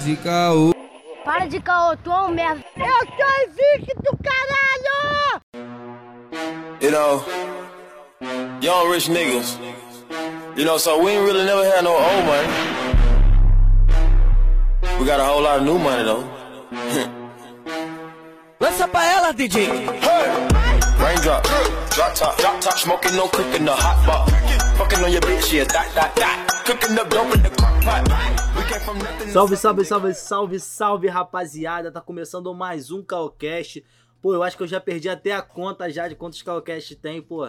[0.00, 0.72] de caô.
[1.24, 2.64] Para de caô, tu é um merda.
[2.76, 5.42] Eu sou invicto, caralho!
[6.80, 7.22] You know,
[8.62, 9.58] young rich niggas.
[10.56, 12.48] You know, so we ain't really never had no old money.
[14.98, 16.24] We got a whole lot of new money though.
[18.58, 19.68] Lança pra ela, DJ!
[20.98, 21.42] Raindrop,
[21.94, 24.30] drop top, drop top, smoking no cooking the hot pot.
[24.78, 26.64] Fucking on your bitch, yeah, that, that, that.
[26.64, 28.49] Cooking up dope in the crock pot.
[28.84, 31.92] Salve, salve, salve, salve, salve, rapaziada.
[31.92, 33.84] Tá começando mais um Calcast.
[34.22, 37.20] Pô, eu acho que eu já perdi até a conta já de quantos Calcast tem,
[37.20, 37.48] pô.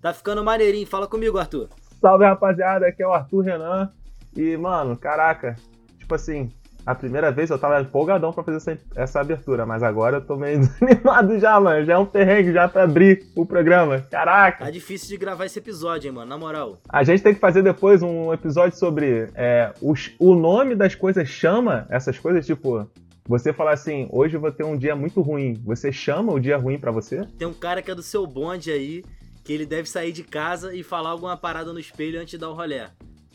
[0.00, 0.86] Tá ficando maneirinho.
[0.86, 1.68] Fala comigo, Arthur.
[2.00, 3.92] Salve rapaziada, aqui é o Arthur Renan.
[4.36, 5.56] E, mano, caraca,
[5.98, 6.52] tipo assim,
[6.90, 10.36] a primeira vez eu tava empolgadão pra fazer essa, essa abertura, mas agora eu tô
[10.36, 11.84] meio desanimado já, mano.
[11.84, 14.00] Já é um perrengue já pra abrir o programa.
[14.10, 14.64] Caraca!
[14.64, 16.78] Tá difícil de gravar esse episódio, hein, mano, na moral.
[16.88, 21.28] A gente tem que fazer depois um episódio sobre é, os- o nome das coisas
[21.28, 22.88] chama essas coisas, tipo,
[23.28, 25.60] você falar assim, hoje eu vou ter um dia muito ruim.
[25.66, 27.22] Você chama o dia ruim pra você?
[27.38, 29.04] Tem um cara que é do seu bonde aí,
[29.44, 32.48] que ele deve sair de casa e falar alguma parada no espelho antes de dar
[32.48, 32.84] o rolê.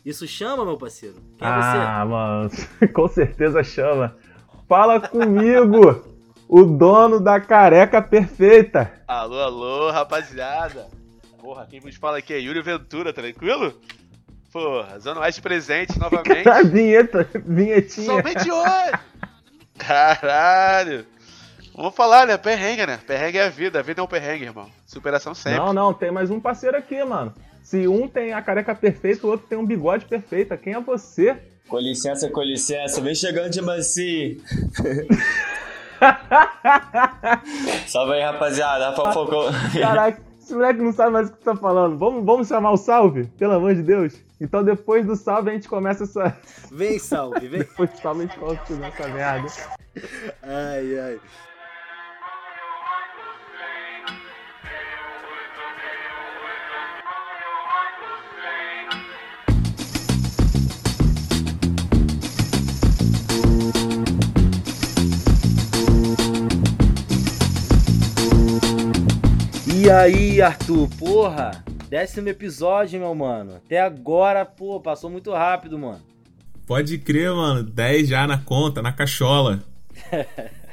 [0.06, 1.16] Isso chama, meu parceiro?
[1.38, 2.50] Quem é ah, mano,
[2.94, 4.16] com certeza chama.
[4.68, 6.04] Fala comigo,
[6.48, 8.92] o dono da careca perfeita.
[9.08, 10.88] Alô, alô, rapaziada.
[11.40, 13.74] Porra, quem vos fala aqui é Yuri Ventura, tranquilo?
[14.52, 16.48] Porra, Zona Oeste presente novamente.
[16.48, 18.06] A vinheta, vinhetinha.
[18.06, 18.92] Somente hoje!
[19.78, 21.06] Caralho!
[21.76, 22.38] Vamos falar, né?
[22.38, 23.00] Perrengue, né?
[23.08, 23.80] Perrengue é a vida.
[23.80, 24.70] A vida é um perrengue, irmão.
[24.86, 25.60] Superação sempre.
[25.60, 27.34] Não, não, tem mais um parceiro aqui, mano.
[27.64, 30.56] Se um tem a careca perfeita, o outro tem um bigode perfeito.
[30.58, 31.38] Quem é você?
[31.68, 34.42] Com licença, com licença, vem chegando de mansi.
[37.88, 38.90] Salve aí, rapaziada.
[38.90, 39.46] Rafa Falcão.
[39.80, 41.98] Caraca, esse moleque não sabe mais o que tá falando.
[41.98, 43.26] Vamos, vamos chamar o salve?
[43.38, 44.14] Pelo amor de Deus.
[44.42, 46.38] Então depois do salve a gente começa essa.
[46.70, 47.60] Vem, salve, vem.
[47.60, 49.48] Depois do salve a gente continua essa merda.
[50.44, 51.20] Ai, ai.
[69.84, 73.56] E aí, Arthur, porra, décimo episódio, meu mano.
[73.58, 76.00] Até agora, pô, passou muito rápido, mano.
[76.66, 77.64] Pode crer, mano.
[77.64, 79.62] 10 já na conta, na cachola.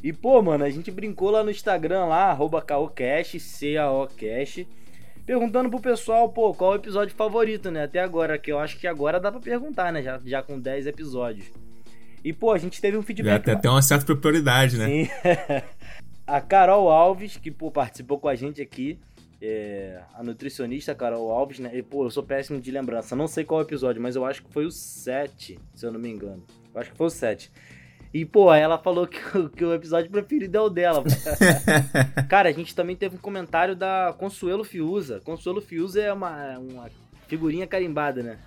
[0.00, 4.68] E, pô, mano, a gente brincou lá no Instagram, lá, arroba caocast, C-A-O-cast,
[5.26, 7.82] perguntando pro pessoal, pô, qual é o episódio favorito, né?
[7.82, 10.00] Até agora, que eu acho que agora dá pra perguntar, né?
[10.00, 11.46] Já, já com 10 episódios.
[12.22, 13.42] E, pô, a gente teve um Já feedback...
[13.42, 14.86] tem até uma certa prioridade, né?
[14.86, 15.08] Sim.
[16.28, 18.98] a Carol Alves, que, pô, participou com a gente aqui,
[19.40, 21.70] é, a nutricionista Carol Alves, né?
[21.74, 24.52] E, pô, eu sou péssimo de lembrança, não sei qual episódio, mas eu acho que
[24.52, 26.42] foi o 7, se eu não me engano.
[26.74, 27.50] Eu acho que foi o 7.
[28.12, 31.02] E, pô, ela falou que, o- que o episódio preferido é o dela.
[32.28, 35.20] Cara, a gente também teve um comentário da Consuelo Fiuza.
[35.24, 36.90] Consuelo Fiuza é uma, uma
[37.26, 38.38] figurinha carimbada, né?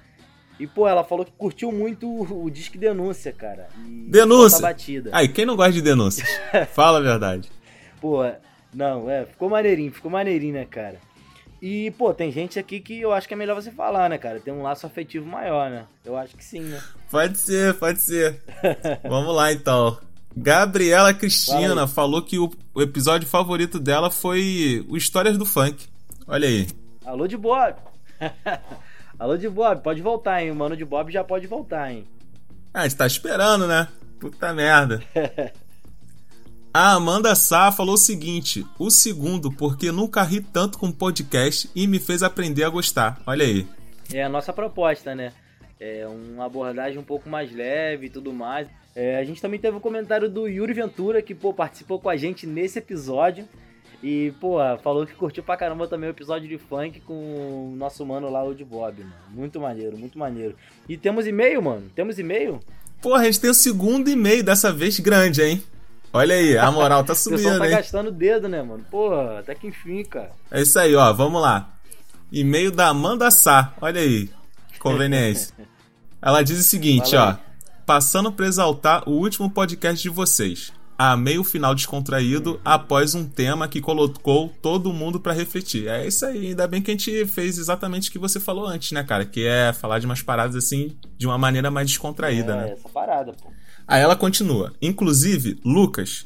[0.60, 3.68] E, pô, ela falou que curtiu muito o, o Disque Denúncia, cara.
[3.88, 4.60] E Denúncia?
[4.62, 5.10] Batida.
[5.14, 6.28] Aí, quem não gosta de denúncias?
[6.74, 7.50] Fala a verdade.
[8.02, 8.24] Pô,
[8.74, 11.00] não, é, ficou maneirinho, ficou maneirinho, né, cara?
[11.62, 14.40] E, pô, tem gente aqui que eu acho que é melhor você falar, né, cara?
[14.40, 15.86] Tem um laço afetivo maior, né?
[16.04, 16.82] Eu acho que sim, né?
[17.12, 18.42] Pode ser, pode ser.
[19.08, 20.00] Vamos lá, então.
[20.36, 25.86] Gabriela Cristina falou que o, o episódio favorito dela foi o Histórias do Funk.
[26.26, 26.68] Olha aí.
[27.06, 27.76] Alô de Bob!
[29.20, 30.50] Alô de Bob, pode voltar, hein?
[30.50, 32.08] O mano de Bob já pode voltar, hein?
[32.74, 33.88] Ah, a gente tá esperando, né?
[34.20, 35.04] Puta merda.
[36.74, 41.86] A Amanda Sá falou o seguinte: o segundo, porque nunca ri tanto com podcast e
[41.86, 43.22] me fez aprender a gostar.
[43.28, 43.68] Olha aí.
[44.14, 45.34] É a nossa proposta, né?
[45.78, 48.70] É uma abordagem um pouco mais leve e tudo mais.
[48.96, 52.16] É, a gente também teve um comentário do Yuri Ventura, que, pô, participou com a
[52.16, 53.46] gente nesse episódio.
[54.02, 58.06] E, pô, falou que curtiu pra caramba também o episódio de funk com o nosso
[58.06, 59.14] mano lá, o de Bob, mano.
[59.30, 60.56] Muito maneiro, muito maneiro.
[60.88, 61.92] E temos e-mail, mano?
[61.94, 62.62] Temos e-mail?
[63.02, 65.62] Porra, a gente tem o segundo e-mail dessa vez grande, hein?
[66.14, 67.72] Olha aí, a moral tá O pessoal subindo, tá hein?
[67.72, 68.86] gastando o dedo, né, mano?
[68.90, 70.32] Pô, até que enfim, cara.
[70.50, 71.12] É isso aí, ó.
[71.14, 71.70] Vamos lá.
[72.32, 73.74] E-mail da Amanda Sá.
[73.82, 74.30] Olha aí.
[74.80, 75.54] Conveniência.
[76.22, 77.52] Ela diz o seguinte, Fala ó.
[77.86, 80.72] Passando pra exaltar o último podcast de vocês.
[80.98, 85.88] Amei o final descontraído após um tema que colocou todo mundo pra refletir.
[85.88, 86.50] É isso aí.
[86.50, 89.26] Ainda bem que a gente fez exatamente o que você falou antes, né, cara?
[89.26, 92.72] Que é falar de umas paradas assim de uma maneira mais descontraída, é, né?
[92.74, 93.51] essa parada, pô.
[93.92, 94.74] Aí ela continua.
[94.82, 96.26] Inclusive, Lucas,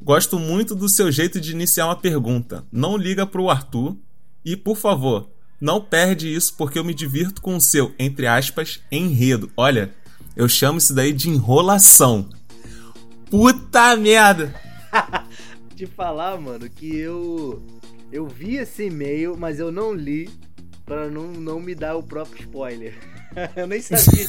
[0.00, 2.64] gosto muito do seu jeito de iniciar uma pergunta.
[2.70, 3.96] Não liga pro Arthur
[4.44, 5.28] e, por favor,
[5.60, 9.50] não perde isso porque eu me divirto com o seu, entre aspas, enredo.
[9.56, 9.92] Olha,
[10.36, 12.28] Eu chamo isso daí de enrolação.
[13.28, 14.54] Puta merda!
[15.74, 17.60] Te falar, mano, que eu.
[18.12, 20.30] Eu vi esse e-mail, mas eu não li
[20.86, 22.94] pra não, não me dar o próprio spoiler.
[23.56, 24.26] eu nem sabia.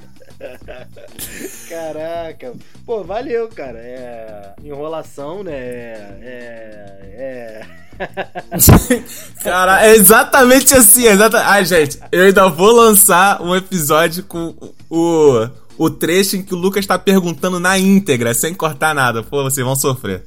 [1.68, 2.54] Caraca.
[2.86, 3.78] Pô, valeu, cara.
[3.78, 4.54] É.
[4.62, 5.52] Enrolação, né?
[5.52, 6.98] É.
[7.02, 7.66] É.
[9.42, 11.04] Cara, é exatamente assim.
[11.04, 11.40] Exata...
[11.44, 14.54] Ai, gente, eu ainda vou lançar um episódio com
[14.88, 19.22] o, o trecho em que o Lucas tá perguntando na íntegra, sem cortar nada.
[19.22, 20.24] Pô, vocês vão sofrer.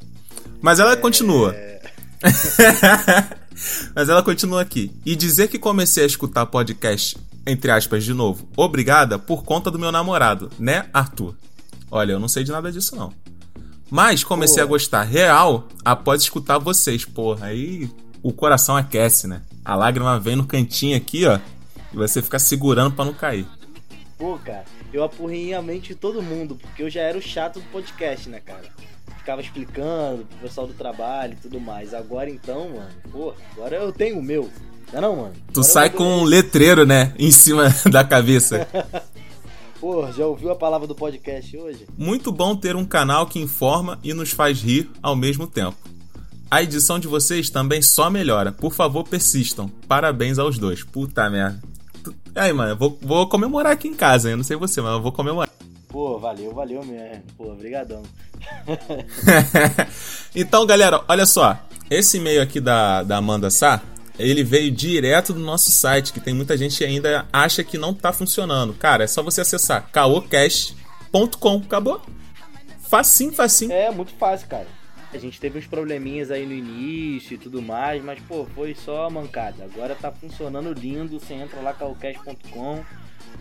[0.61, 1.55] Mas ela continua.
[3.95, 4.91] Mas ela continua aqui.
[5.05, 9.79] E dizer que comecei a escutar podcast, entre aspas, de novo, obrigada por conta do
[9.79, 11.35] meu namorado, né, Arthur?
[11.89, 13.13] Olha, eu não sei de nada disso, não.
[13.89, 14.63] Mas comecei Pô.
[14.63, 17.47] a gostar real após escutar vocês, porra.
[17.47, 17.89] Aí
[18.23, 19.41] o coração aquece, né?
[19.65, 21.37] A lágrima vem no cantinho aqui, ó.
[21.91, 23.45] E você fica segurando pra não cair.
[24.17, 24.63] Pô, cara,
[24.93, 28.29] eu apurrinhei a mente de todo mundo, porque eu já era o chato do podcast,
[28.29, 28.63] né, cara?
[29.17, 31.93] Ficava explicando pro pessoal do trabalho e tudo mais.
[31.93, 34.49] Agora então, mano, pô, agora eu tenho o meu.
[34.91, 35.33] Não é não, mano?
[35.53, 37.13] Tu Agora sai com um letreiro, né?
[37.17, 38.67] Em cima da cabeça.
[39.79, 41.87] Pô, já ouviu a palavra do podcast hoje?
[41.97, 45.75] Muito bom ter um canal que informa e nos faz rir ao mesmo tempo.
[46.51, 48.51] A edição de vocês também só melhora.
[48.51, 49.69] Por favor, persistam.
[49.87, 50.83] Parabéns aos dois.
[50.83, 51.59] Puta merda.
[52.35, 54.27] Aí, mano, eu vou, vou comemorar aqui em casa.
[54.27, 54.33] hein?
[54.33, 55.49] Eu não sei você, mas eu vou comemorar.
[55.87, 57.23] Pô, valeu, valeu mesmo.
[57.37, 58.03] Pô, obrigadão.
[60.35, 61.57] então, galera, olha só.
[61.89, 63.81] Esse e-mail aqui da, da Amanda Sá,
[64.21, 67.93] ele veio direto do nosso site, que tem muita gente que ainda acha que não
[67.93, 68.73] tá funcionando.
[68.73, 71.57] Cara, é só você acessar caocast.com.
[71.57, 72.01] Acabou.
[72.81, 73.71] Facinho, facinho.
[73.71, 74.67] É, muito fácil, cara.
[75.13, 79.09] A gente teve uns probleminhas aí no início e tudo mais, mas, pô, foi só
[79.09, 79.65] mancada.
[79.65, 81.19] Agora tá funcionando lindo.
[81.19, 82.83] Você entra lá, calcast.com,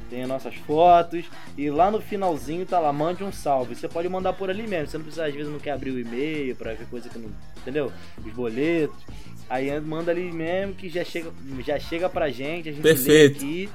[0.09, 1.25] tem as nossas fotos,
[1.57, 3.77] e lá no finalzinho tá lá, mande um salve.
[3.77, 4.89] Você pode mandar por ali mesmo.
[4.89, 7.31] Você não precisa, às vezes, não quer abrir o e-mail pra ver coisa que não.
[7.59, 7.93] Entendeu?
[8.25, 8.99] Os boletos.
[9.51, 11.33] Aí manda ali mesmo que já chega,
[11.67, 13.45] já chega pra gente, a gente Perfeito.
[13.45, 13.71] lê aqui.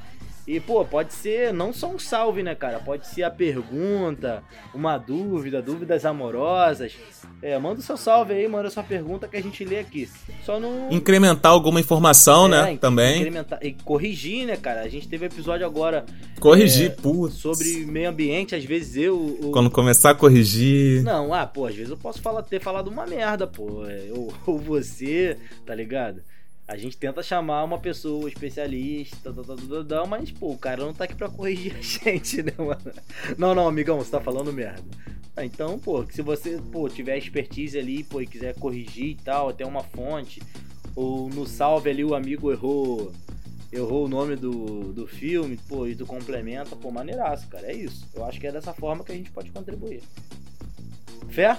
[0.47, 2.79] E, pô, pode ser não só um salve, né, cara?
[2.79, 4.43] Pode ser a pergunta,
[4.75, 6.93] uma dúvida, dúvidas amorosas.
[7.41, 10.07] É, manda o seu salve aí, manda a sua pergunta que a gente lê aqui.
[10.43, 10.91] Só não.
[10.91, 12.77] Incrementar alguma informação, É, né?
[12.77, 13.17] Também.
[13.17, 14.81] incrementar- E corrigir, né, cara?
[14.81, 16.05] A gente teve episódio agora
[16.39, 17.35] Corrigir, é, putz.
[17.35, 19.49] sobre meio ambiente, às vezes eu.
[19.51, 21.01] Quando começar a corrigir.
[21.03, 23.83] Não, ah, pô, às vezes eu posso falar, ter falado uma merda, pô.
[23.87, 26.21] é, Ou, ou você, tá ligado?
[26.67, 30.93] A gente tenta chamar uma pessoa especialista, tá, tá, tá, mas, pô, o cara não
[30.93, 32.91] tá aqui pra corrigir a gente, né, mano?
[33.37, 34.83] Não, não, amigão, você tá falando merda.
[35.35, 39.49] Ah, Então, pô, se você, pô, tiver expertise ali, pô, e quiser corrigir e tal,
[39.49, 40.41] até uma fonte,
[40.95, 43.11] ou no salve ali o amigo errou
[43.71, 48.07] errou o nome do, do filme, pô, e tu complementa, pô, maneiraço, cara, é isso.
[48.13, 50.01] Eu acho que é dessa forma que a gente pode contribuir.
[51.29, 51.57] Fé?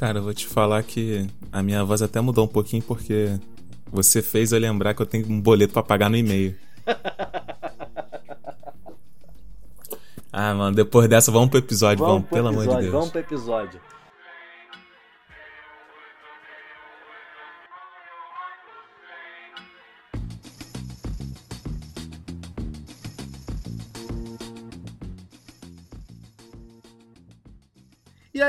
[0.00, 3.38] Cara, eu vou te falar que a minha voz até mudou um pouquinho porque
[3.92, 6.56] você fez eu lembrar que eu tenho um boleto pra pagar no e-mail.
[10.32, 12.92] Ah, mano, depois dessa, vamos pro episódio, vamos, pro pelo amor de episódio, Deus.
[12.92, 13.80] Vamos pro episódio.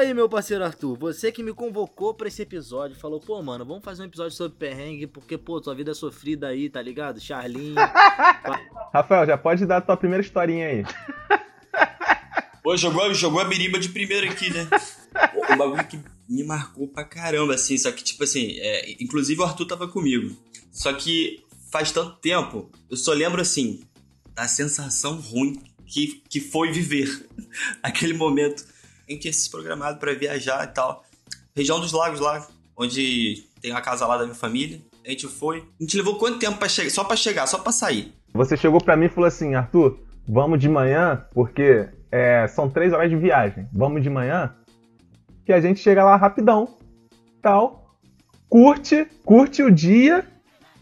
[0.01, 3.83] Aí, meu parceiro Arthur, você que me convocou pra esse episódio, falou, pô, mano, vamos
[3.83, 7.19] fazer um episódio sobre perrengue, porque, pô, tua vida é sofrida aí, tá ligado?
[7.19, 7.75] Charlinho.
[8.93, 10.83] Rafael, já pode dar a tua primeira historinha aí.
[12.63, 14.69] Pô, jogou, jogou a biriba de primeiro aqui, né?
[15.51, 17.75] Um bagulho que me marcou pra caramba, assim.
[17.75, 20.37] Só que, tipo assim, é, inclusive o Arthur tava comigo.
[20.71, 23.81] Só que faz tanto tempo, eu só lembro, assim,
[24.35, 27.27] da sensação ruim que, que foi viver
[27.81, 28.63] aquele momento
[29.11, 31.03] em que se programado pra viajar e tal.
[31.55, 34.81] Região dos lagos lá, onde tem a casa lá da minha família.
[35.05, 35.59] A gente foi.
[35.79, 36.89] A gente levou quanto tempo pra chegar?
[36.89, 38.13] Só pra chegar, só pra sair.
[38.33, 42.93] Você chegou pra mim e falou assim, Arthur, vamos de manhã, porque é, são três
[42.93, 43.67] horas de viagem.
[43.73, 44.55] Vamos de manhã,
[45.45, 46.77] que a gente chega lá rapidão,
[47.41, 47.97] tal.
[48.47, 50.25] Curte, curte o dia,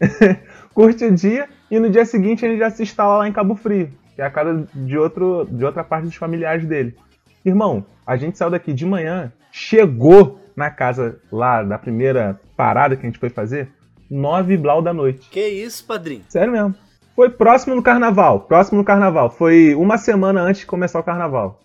[0.74, 3.92] curte o dia e no dia seguinte gente já se instala lá em Cabo Frio,
[4.14, 6.96] que é a casa de outro, de outra parte dos familiares dele.
[7.44, 13.06] Irmão, a gente saiu daqui de manhã, chegou na casa lá da primeira parada que
[13.06, 13.70] a gente foi fazer,
[14.10, 15.28] nove blau da noite.
[15.30, 16.24] que isso, padrinho?
[16.28, 16.74] Sério mesmo.
[17.16, 18.40] Foi próximo do carnaval.
[18.40, 19.30] Próximo do carnaval.
[19.30, 21.60] Foi uma semana antes de começar o carnaval.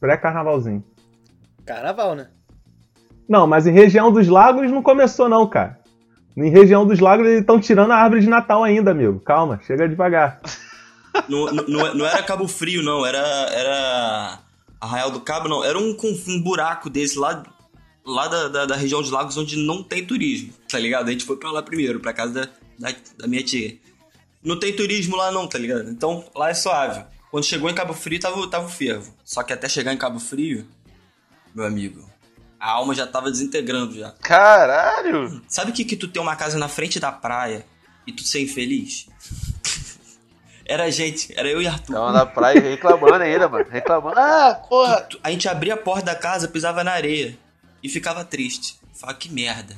[0.00, 0.82] Pré-carnavalzinho.
[1.64, 2.28] Carnaval, né?
[3.28, 5.78] Não, mas em região dos lagos não começou, não, cara.
[6.36, 9.18] Em região dos lagos eles estão tirando a árvore de Natal ainda, amigo.
[9.20, 10.40] Calma, chega devagar.
[11.28, 13.04] Não, não, não- não era Cabo Frio, não.
[13.06, 14.38] Era, era
[14.86, 15.62] Arraial do Cabo, não.
[15.62, 15.96] Era um,
[16.28, 17.44] um buraco desse lá,
[18.04, 21.08] lá da, da, da região de Lagos onde não tem turismo, tá ligado?
[21.08, 23.78] A gente foi pra lá primeiro, pra casa da, da, da minha tia.
[24.42, 25.90] Não tem turismo lá não, tá ligado?
[25.90, 27.04] Então lá é suave.
[27.30, 29.12] Quando chegou em Cabo Frio, tava, tava o fervo.
[29.24, 30.66] Só que até chegar em Cabo Frio,
[31.54, 32.08] meu amigo,
[32.58, 34.12] a alma já tava desintegrando já.
[34.22, 35.42] Caralho!
[35.48, 37.66] Sabe o que que tu tem uma casa na frente da praia
[38.06, 39.06] e tu ser infeliz?
[40.68, 41.94] Era a gente, era eu e Arthur.
[41.94, 43.66] Tava na praia reclamando ainda, mano.
[43.70, 44.18] Reclamando.
[44.18, 45.00] Ah, porra!
[45.02, 47.38] Tu- A gente abria a porta da casa, pisava na areia
[47.82, 48.76] e ficava triste.
[48.92, 49.76] Fala, que merda.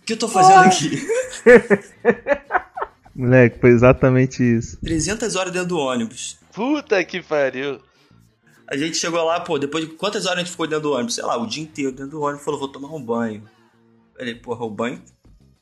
[0.00, 1.06] O que eu tô fazendo aqui?
[3.14, 4.78] Moleque, foi exatamente isso.
[4.80, 6.38] 300 horas dentro do ônibus.
[6.52, 7.80] Puta que pariu.
[8.66, 11.14] A gente chegou lá, pô, depois de quantas horas a gente ficou dentro do ônibus?
[11.16, 12.44] Sei lá, o dia inteiro dentro do ônibus.
[12.44, 13.42] Falou, vou tomar um banho.
[14.16, 15.02] Falei, porra, o banho?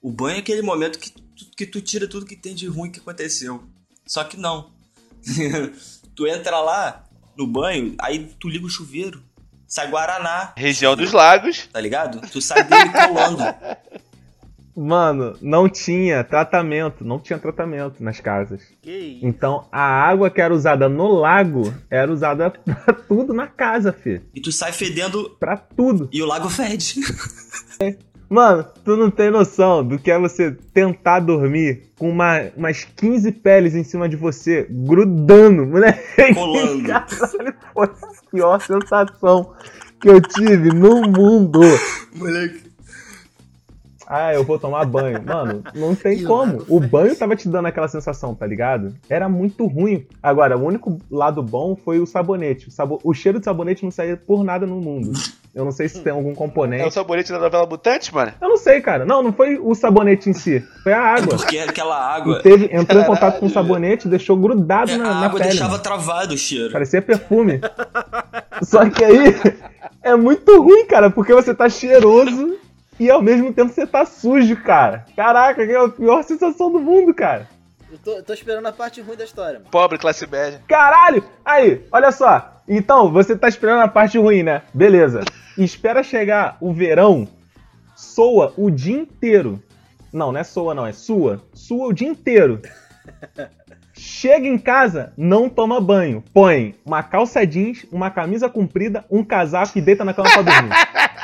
[0.01, 1.23] O banho é aquele momento que tu,
[1.57, 3.63] que tu tira tudo que tem de ruim que aconteceu.
[4.09, 4.71] Só que não.
[6.17, 7.05] tu entra lá
[7.37, 9.23] no banho, aí tu liga o chuveiro,
[9.67, 11.69] sai Guaraná, Região dos lagos.
[11.73, 12.21] tá ligado?
[12.31, 13.45] Tu sai dele colando.
[14.81, 18.63] Mano, não tinha tratamento, não tinha tratamento nas casas.
[18.81, 19.27] Que isso?
[19.27, 24.23] Então a água que era usada no lago era usada pra tudo na casa, fi.
[24.33, 26.09] E tu sai fedendo Pra tudo.
[26.13, 26.95] e o lago fede.
[28.29, 33.33] Mano, tu não tem noção do que é você tentar dormir com uma, umas 15
[33.33, 36.01] peles em cima de você, grudando, moleque.
[36.35, 36.87] Colando.
[36.87, 39.55] Caralho, foi a pior sensação
[39.99, 41.61] que eu tive no mundo.
[42.15, 42.68] Moleque.
[44.11, 45.23] Ah, eu vou tomar banho.
[45.23, 46.65] Mano, não tem como.
[46.67, 48.95] O banho tava te dando aquela sensação, tá ligado?
[49.09, 50.07] Era muito ruim.
[50.23, 52.69] Agora, o único lado bom foi o sabonete.
[52.69, 55.13] O, sabo- o cheiro de sabonete não saía por nada no mundo.
[55.55, 56.91] Eu não sei se tem algum É o componente.
[56.95, 58.33] sabonete da novela Mutante, mano?
[58.41, 59.05] Eu não sei, cara.
[59.05, 60.61] Não, não foi o sabonete em si.
[60.83, 61.37] Foi a água.
[61.37, 62.39] Porque aquela água.
[62.39, 63.69] E teve, entrou em contato com o Caralho.
[63.69, 65.51] sabonete e deixou grudado é, na, a na água pele.
[65.51, 65.83] deixava mano.
[65.83, 66.73] travado o cheiro.
[66.73, 67.61] Parecia perfume.
[68.63, 69.35] Só que aí
[70.03, 72.57] é muito ruim, cara, porque você tá cheiroso
[72.99, 75.05] e ao mesmo tempo você tá sujo, cara.
[75.15, 77.49] Caraca, que é a pior sensação do mundo, cara.
[77.91, 79.71] Eu tô, eu tô esperando a parte ruim da história, mano.
[79.71, 80.61] Pobre classe média.
[80.69, 81.25] Caralho!
[81.45, 82.63] Aí, olha só.
[82.69, 84.63] Então, você tá esperando a parte ruim, né?
[84.75, 85.21] Beleza.
[85.57, 87.27] Espera chegar o verão,
[87.97, 89.63] soa o dia inteiro.
[90.13, 91.43] Não, não é soa, não, é sua.
[91.55, 92.61] Sua o dia inteiro.
[93.95, 96.23] Chega em casa, não toma banho.
[96.33, 100.71] Põe uma calça jeans, uma camisa comprida, um casaco e deita na cama pra dormir.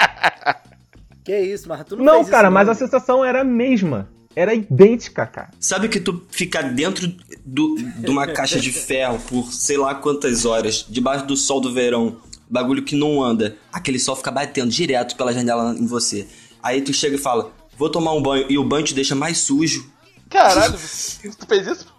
[1.24, 2.72] Que isso, mas tu não, Não, fez isso, cara, mas não.
[2.72, 4.08] a sensação era a mesma.
[4.36, 5.50] Era idêntica, cara.
[5.60, 7.06] Sabe que tu fica dentro
[7.44, 11.72] do, de uma caixa de ferro por sei lá quantas horas, debaixo do sol do
[11.72, 12.16] verão,
[12.50, 16.26] bagulho que não anda, aquele sol fica batendo direto pela janela em você.
[16.62, 19.38] Aí tu chega e fala, vou tomar um banho, e o banho te deixa mais
[19.38, 19.88] sujo.
[20.28, 20.78] Caralho, tu
[21.46, 21.94] fez isso?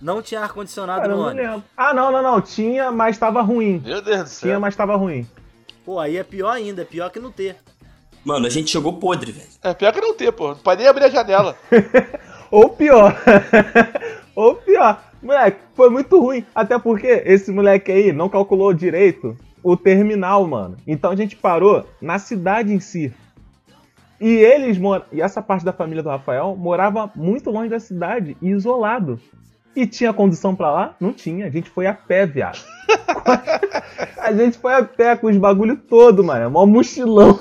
[0.00, 1.46] Não tinha ar-condicionado Cara, no não ônibus.
[1.50, 1.64] lembro.
[1.76, 2.40] Ah, não, não, não.
[2.40, 3.80] Tinha, mas tava ruim.
[3.84, 4.60] Meu Deus do Tinha, céu.
[4.60, 5.26] mas tava ruim.
[5.84, 7.56] Pô, aí é pior ainda, é pior que não ter.
[8.24, 9.48] Mano, a gente chegou podre, velho.
[9.62, 10.48] É pior que não ter, pô.
[10.48, 11.56] Não pode nem abrir a janela.
[12.50, 13.16] Ou pior.
[14.36, 15.02] Ou pior.
[15.22, 16.44] Moleque, foi muito ruim.
[16.54, 20.76] Até porque esse moleque aí não calculou direito o terminal, mano.
[20.86, 23.12] Então a gente parou na cidade em si.
[24.20, 25.04] E eles moram.
[25.12, 29.20] E essa parte da família do Rafael morava muito longe da cidade e isolado.
[29.74, 30.96] E tinha condução pra lá?
[31.00, 31.46] Não tinha.
[31.46, 32.60] A gente foi a pé, viado.
[34.18, 36.44] a gente foi a pé com os bagulho todo, mano.
[36.44, 37.38] É mó mochilão.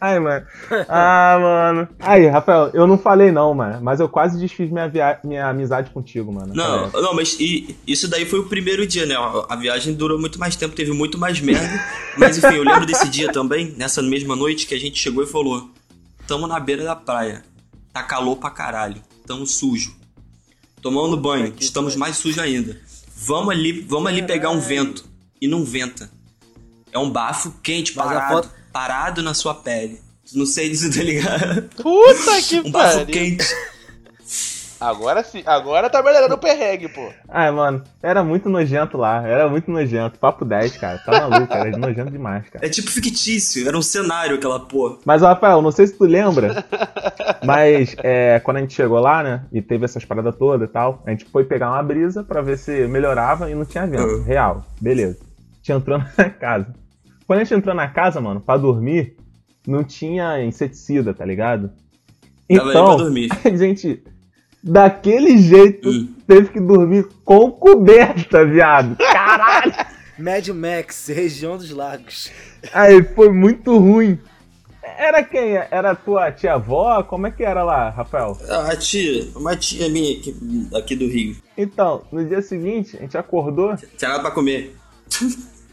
[0.00, 0.46] Ai, mano.
[0.88, 1.88] Ah, mano.
[1.98, 3.80] Aí, Rafael, eu não falei não, mano.
[3.82, 5.18] Mas eu quase desfiz minha, via...
[5.24, 6.54] minha amizade contigo, mano.
[6.54, 9.16] Não, não, mas e- isso daí foi o primeiro dia, né?
[9.48, 11.68] A viagem durou muito mais tempo, teve muito mais merda.
[12.16, 15.26] Mas enfim, eu lembro desse dia também, nessa mesma noite, que a gente chegou e
[15.26, 15.68] falou:
[16.28, 17.42] Tamo na beira da praia.
[17.92, 19.02] Tá calor pra caralho.
[19.26, 19.96] Tamo sujo.
[20.82, 22.00] Tomando banho, estamos pariu.
[22.00, 22.80] mais sujos ainda.
[23.16, 25.04] Vamos ali, vamos ali pegar um vento.
[25.40, 26.10] E não venta.
[26.92, 30.00] É um bafo quente, parado, foto- parado na sua pele.
[30.32, 31.62] Não sei se tá ligado.
[31.76, 33.06] Puta que Um bafo pariu.
[33.06, 33.44] quente.
[34.80, 35.42] Agora sim.
[35.44, 37.08] Agora tá melhorando o perrengue, pô.
[37.28, 39.26] Ai, mano, era muito nojento lá.
[39.26, 40.18] Era muito nojento.
[40.18, 40.98] Papo 10, cara.
[40.98, 42.64] Tá maluco, era nojento demais, cara.
[42.64, 44.98] É tipo fictício, era um cenário aquela porra.
[45.04, 46.64] Mas, Rafael, não sei se tu lembra,
[47.44, 51.02] mas é, quando a gente chegou lá, né, e teve essas paradas todas e tal,
[51.06, 54.04] a gente foi pegar uma brisa pra ver se melhorava e não tinha vento.
[54.04, 54.22] Uhum.
[54.22, 54.64] Real.
[54.80, 55.18] Beleza.
[55.20, 56.66] A gente entrou na casa.
[57.26, 59.16] Quando a gente entrou na casa, mano, pra dormir,
[59.66, 61.70] não tinha inseticida, tá ligado?
[62.48, 63.28] Então, pra dormir.
[63.44, 64.02] a gente,
[64.62, 66.14] daquele jeito, Hum.
[66.26, 68.96] teve que dormir com coberta, viado.
[68.96, 69.72] Caralho!
[70.18, 72.30] Mad Max, região dos lagos.
[72.72, 74.18] Aí foi muito ruim.
[74.82, 75.54] Era quem?
[75.70, 77.04] Era tua tia-avó?
[77.04, 78.36] Como é que era lá, Rafael?
[78.68, 80.34] A tia, uma tia minha aqui,
[80.74, 81.36] aqui do Rio.
[81.56, 83.76] Então, no dia seguinte, a gente acordou.
[83.96, 84.74] Tinha nada pra comer.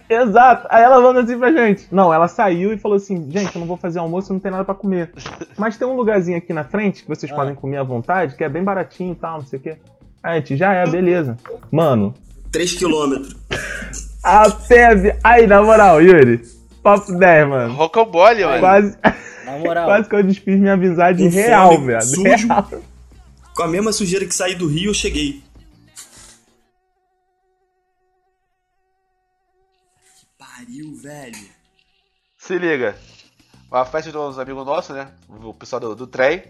[0.09, 0.67] Exato.
[0.69, 1.88] Aí ela falando assim pra gente.
[1.91, 4.63] Não, ela saiu e falou assim: gente, eu não vou fazer almoço, não tem nada
[4.63, 5.12] pra comer.
[5.57, 7.35] Mas tem um lugarzinho aqui na frente que vocês Ah.
[7.35, 9.77] podem comer à vontade, que é bem baratinho e tal, não sei o quê.
[10.24, 11.38] Aí a gente, já é, beleza.
[11.71, 12.13] Mano,
[12.51, 13.35] 3 quilômetros.
[14.24, 15.17] a pé.
[15.24, 16.41] Aí, na moral, Yuri,
[16.83, 17.74] papo 10, mano.
[17.74, 18.59] Rocambole, mano.
[18.59, 18.97] Quase,
[19.45, 19.85] Na moral.
[19.89, 22.01] quase que eu desfiz minha amizade Com real, velho.
[22.01, 22.47] sujo.
[22.47, 22.69] Real.
[23.55, 25.41] Com a mesma sujeira que saí do Rio, eu cheguei.
[30.19, 30.25] Que
[30.75, 31.38] pariu, velho.
[32.38, 32.96] Se liga.
[33.72, 35.10] Uma festa de uns amigos nossos, né?
[35.29, 36.44] O pessoal do, do trem.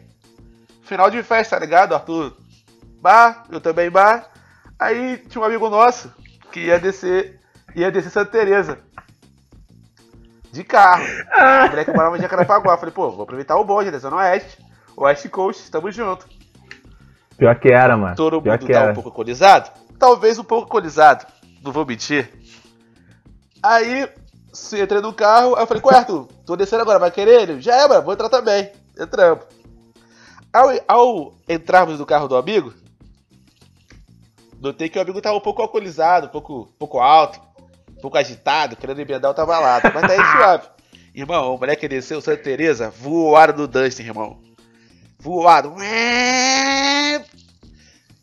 [0.84, 1.94] Final de festa, tá ligado?
[1.94, 2.36] Arthur
[3.02, 4.30] bar, eu também bar.
[4.80, 6.14] Aí tinha um amigo nosso
[6.52, 7.40] que ia descer,
[7.76, 8.80] ia descer Santa Teresa.
[10.52, 11.04] De carro.
[11.66, 12.78] O moleque morava em Jacarapaguá.
[12.78, 14.00] Falei, pô, vou aproveitar o bonde, né?
[14.00, 14.64] Zona Oeste.
[14.96, 16.28] Oeste Coast, tamo junto.
[17.38, 18.16] Pior que era, mano.
[18.16, 18.92] Todo Pior mundo que tá era.
[18.92, 19.70] um pouco alcoolizado?
[20.00, 21.26] Talvez um pouco alcoolizado.
[21.62, 22.32] Não vou mentir.
[23.66, 24.08] Aí,
[24.54, 26.28] se entrei no carro, aí eu falei, qual é, Arthur?
[26.46, 27.62] Tô descendo agora, vai querer ele?
[27.62, 28.72] Já é, mano, vou entrar também.
[29.00, 29.44] Entramos.
[30.54, 32.74] Ao, ao entrarmos no carro do amigo,
[34.62, 37.42] notei que o amigo tava um pouco alcoolizado, um pouco, um pouco alto,
[37.98, 39.92] um pouco agitado, querendo emendar outra balada.
[39.94, 40.68] Mas daí suave.
[41.14, 44.40] Irmão, o moleque desceu Santa Teresa, voaram no Duster, irmão.
[45.20, 45.74] Voado.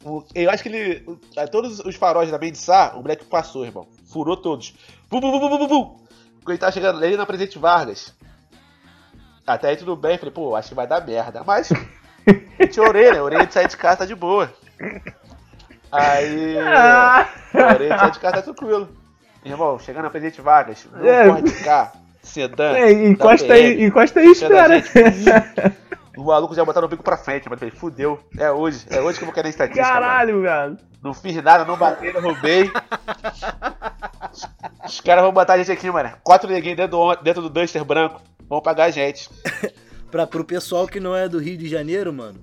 [0.04, 1.04] O- Eu acho que ele.
[1.50, 3.86] Todos os faróis da Mendissá, o moleque passou, irmão.
[4.06, 4.74] Furou todos.
[5.12, 5.96] Bum, bum, bum, bum, bum.
[6.42, 8.14] Quando ele tava chegando ali na Presidente Vargas.
[9.46, 11.42] Até aí tudo bem, falei, pô, acho que vai dar merda.
[11.46, 11.68] Mas.
[12.72, 14.50] tinha orelha, orelha de sair de casa tá de boa.
[15.92, 16.56] Aí.
[16.58, 17.28] Ah.
[17.54, 18.88] orelha de sair de casa tá tranquilo.
[19.44, 21.28] Irmão, chegando na Presidente Vargas, não É.
[21.28, 21.92] pode ficar.
[22.22, 22.72] Sedã.
[22.78, 24.80] Ei, encosta aí, encosta aí e espera.
[24.80, 24.92] gente,
[26.16, 28.18] O maluco já botaram o bico pra frente, mas falei, fudeu.
[28.38, 29.86] É hoje, é hoje que eu vou querer estatística.
[29.86, 30.00] mano.
[30.00, 30.78] Caralho, velho.
[31.02, 32.70] Não fiz nada, não batei, não roubei.
[34.84, 36.12] Os- caras vão botar a gente aqui, mano.
[36.22, 38.20] Quatro neguinhos dentro do, dentro do Duster branco.
[38.48, 39.28] Vão pagar a gente.
[40.10, 42.38] Pra, pro pessoal que não é do Rio de Janeiro, mano,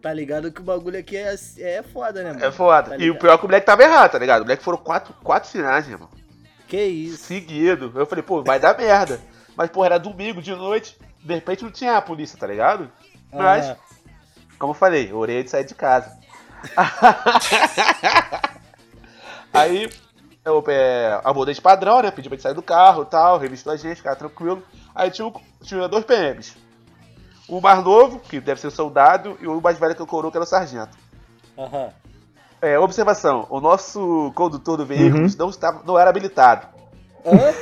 [0.00, 2.44] tá ligado que o bagulho aqui é, é foda, né, mano?
[2.44, 2.90] É foda.
[2.90, 4.42] Tá e o pior é que o moleque tava errado, tá ligado?
[4.42, 6.08] O moleque foram quatro, quatro sinais, irmão.
[6.68, 7.24] Que isso?
[7.24, 7.90] Seguido.
[7.96, 9.20] Eu falei, pô, vai dar merda.
[9.56, 10.96] Mas, porra, era domingo de noite.
[11.20, 12.88] De repente não tinha a polícia, tá ligado?
[13.32, 13.76] Mas, Ah,
[14.56, 16.16] como eu falei, orei de sair de casa.
[19.52, 19.90] Aí,
[20.48, 22.10] eu é, abordei de padrão, né?
[22.10, 24.62] Pedi pra gente sair do carro e tal, revistou a gente, ficar tranquilo.
[24.94, 25.32] Aí tinha,
[25.62, 26.56] tinha dois PMs.
[27.48, 30.30] O mais novo, que deve ser o soldado, e o mais velho que eu coroa,
[30.30, 30.96] que era o sargento.
[31.56, 31.90] aham.
[32.60, 35.30] É, observação, o nosso condutor do veículo Uhum.
[35.38, 36.66] não, estava, não era habilitado.
[37.24, 37.52] Hã?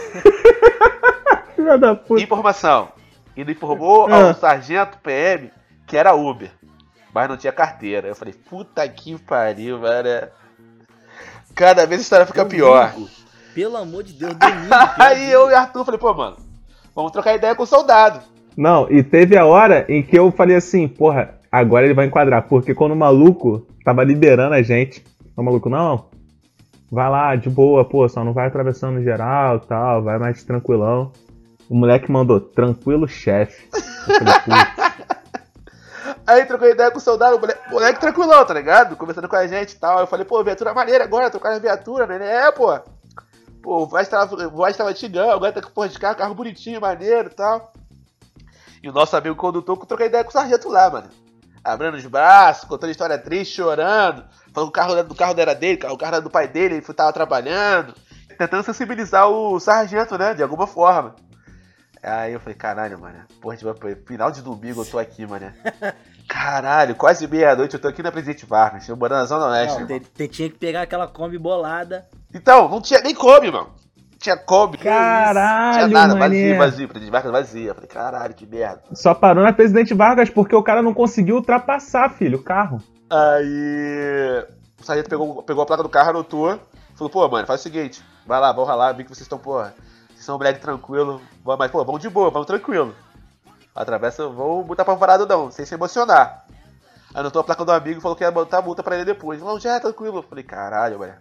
[1.55, 2.23] Filha da puta.
[2.23, 2.89] Informação.
[3.37, 4.29] Ele informou Ah.
[4.29, 5.51] ao sargento PM
[5.87, 6.51] que era Uber,
[7.13, 8.09] mas não tinha carteira.
[8.09, 10.29] Eu falei, puta que pariu, velho.
[11.57, 12.93] Cada vez a história fica pior.
[12.93, 13.11] Domingo.
[13.55, 14.75] Pelo amor de Deus, domingo.
[14.99, 16.37] Aí eu e o Arthur falei, pô, mano,
[16.95, 18.21] vamos trocar ideia com o soldado.
[18.55, 22.47] Não, e teve a hora em que eu falei assim, porra, agora ele vai enquadrar.
[22.47, 25.03] Porque quando o maluco tava liberando a gente,
[25.35, 26.05] o maluco, não,
[26.93, 31.11] vai lá, de boa, pô, só não vai atravessando geral tal, vai mais tranquilão.
[31.71, 33.67] O moleque mandou, tranquilo, chefe.
[34.07, 34.86] Eu falei,
[36.27, 38.97] Aí trocou ideia com o soldado, moleque, moleque tranquilão, tá ligado?
[38.97, 40.01] Conversando com a gente e tal.
[40.01, 42.47] Eu falei, pô, viatura maneira agora, trocar a viatura, né?
[42.47, 42.77] É, pô.
[43.63, 46.81] Pô, o Vaz tava, o Vaz xingando, agora tá com porra de carro, carro bonitinho,
[46.81, 47.73] maneiro e tal.
[48.83, 51.09] E o nosso amigo condutor trocou ideia com o sargento lá, mano.
[51.63, 54.25] Abrindo os braços, contando história triste, chorando.
[54.53, 56.95] Falando que o carro do carro era dele, o carro era do pai dele, ele
[56.95, 57.95] tava trabalhando.
[58.39, 60.35] Tentando sensibilizar o sargento, né?
[60.35, 61.17] De alguma forma.
[62.03, 63.25] Aí eu falei, caralho, mano.
[63.41, 63.75] Porra, tipo,
[64.07, 65.53] final de domingo eu tô aqui, mano.
[66.29, 69.81] Caralho, quase meia-noite eu tô aqui na Presidente Vargas, eu morando na Zona Oeste.
[69.81, 72.05] Não, tinha que pegar aquela Kombi bolada.
[72.35, 73.71] Então, não tinha nem Kombi, mano.
[74.19, 74.79] Tinha Kombi.
[74.79, 76.55] Caralho, Tinha nada, mané.
[76.55, 76.89] vazio, vazio.
[76.89, 77.71] Presidente Vargas vazia.
[77.71, 78.83] Eu falei, caralho, que merda.
[78.93, 82.83] só parou na Presidente Vargas porque o cara não conseguiu ultrapassar, filho, o carro.
[83.11, 84.45] Aí.
[84.81, 86.59] O sargento pegou, pegou a placa do carro, anotou.
[86.95, 88.03] Falou, pô, mano, faz o seguinte.
[88.27, 89.75] Vai lá, vamos lá, vi que vocês estão, porra.
[90.09, 91.21] Vocês são um moleque tranquilo.
[91.59, 92.95] Mas, pô, vamos de boa, vamos tranquilo.
[93.77, 96.47] Atravessa, vamos botar pra parado não, sem se emocionar.
[97.15, 99.41] Anotou a placa do amigo e falou que ia botar a multa pra ele depois.
[99.41, 100.19] Não, já é tranquilo.
[100.19, 101.13] Eu falei, caralho, mano.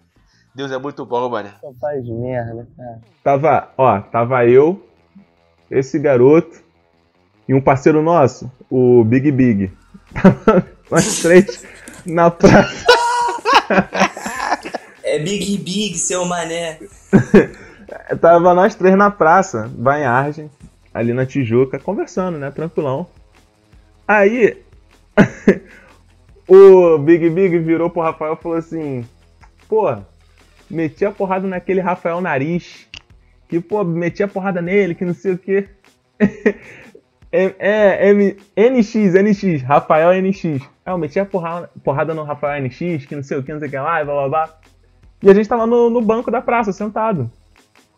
[0.54, 1.50] Deus é muito bom, mano.
[1.60, 3.00] Só faz merda, cara.
[3.22, 4.82] Tava, ó, tava eu,
[5.70, 6.64] esse garoto
[7.48, 9.72] e um parceiro nosso, o Big Big.
[10.16, 11.66] Tava nós três
[12.06, 12.86] na praça.
[15.04, 16.80] É Big Big, seu mané.
[18.22, 20.50] Tava nós três na praça, vai em Argem.
[20.96, 22.50] Ali na Tijuca, conversando, né?
[22.50, 23.06] Tranquilão.
[24.08, 24.58] Aí,
[26.48, 29.06] o Big Big virou pro Rafael e falou assim:
[29.68, 29.94] Pô,
[30.72, 32.88] meti a porrada naquele Rafael Nariz.
[33.50, 35.68] Que, pô, meti a porrada nele, que não sei o quê.
[37.32, 40.46] É, é, M- NX, NX, Rafael NX.
[40.46, 43.60] Aí eu meti a porrada, porrada no Rafael NX, que não sei o que, não
[43.60, 44.60] sei o que lá, blá blá blá.
[45.22, 47.30] E a gente tava no, no banco da praça, sentado.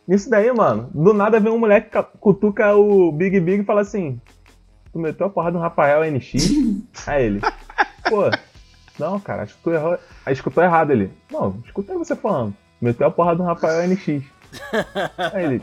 [0.07, 3.81] Nisso daí, mano, do nada vem um moleque ca- cutuca o Big Big e fala
[3.81, 4.21] assim:
[4.93, 6.33] Tu meteu a porrada no Rafael NX?
[7.05, 7.41] Aí ele,
[8.09, 8.23] pô,
[8.97, 9.97] não, cara, acho que tu errou.
[10.25, 11.11] Aí escutou errado ele.
[11.31, 12.53] Não, escutei você falando.
[12.81, 14.23] Meteu a porrada no Rafael NX.
[15.33, 15.61] Aí ele,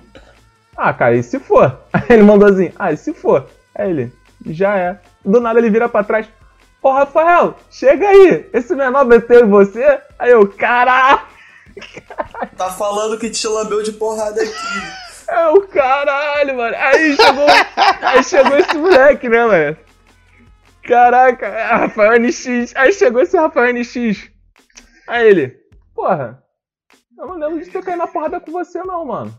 [0.76, 1.80] ah, cara, e se for?
[1.92, 3.46] Aí ele mandou assim, ah, e se for?
[3.74, 4.12] Aí ele,
[4.46, 5.00] já é.
[5.24, 6.28] Do nada ele vira pra trás.
[6.82, 8.46] Ô, Rafael, chega aí.
[8.52, 10.00] Esse menor meteu em você?
[10.18, 11.20] Aí eu, caralho.
[12.56, 15.04] Tá falando que te lambeu de porrada aqui.
[15.28, 16.76] É o caralho, mano.
[16.76, 17.46] Aí chegou,
[18.02, 19.76] aí chegou esse moleque, né, mano?
[20.82, 22.74] Caraca, é Rafael NX.
[22.76, 24.30] Aí chegou esse Rafael NX.
[25.08, 25.56] Aí ele,
[25.94, 26.42] porra,
[27.18, 29.34] eu não lembro de ter caído na porrada com você, não, mano.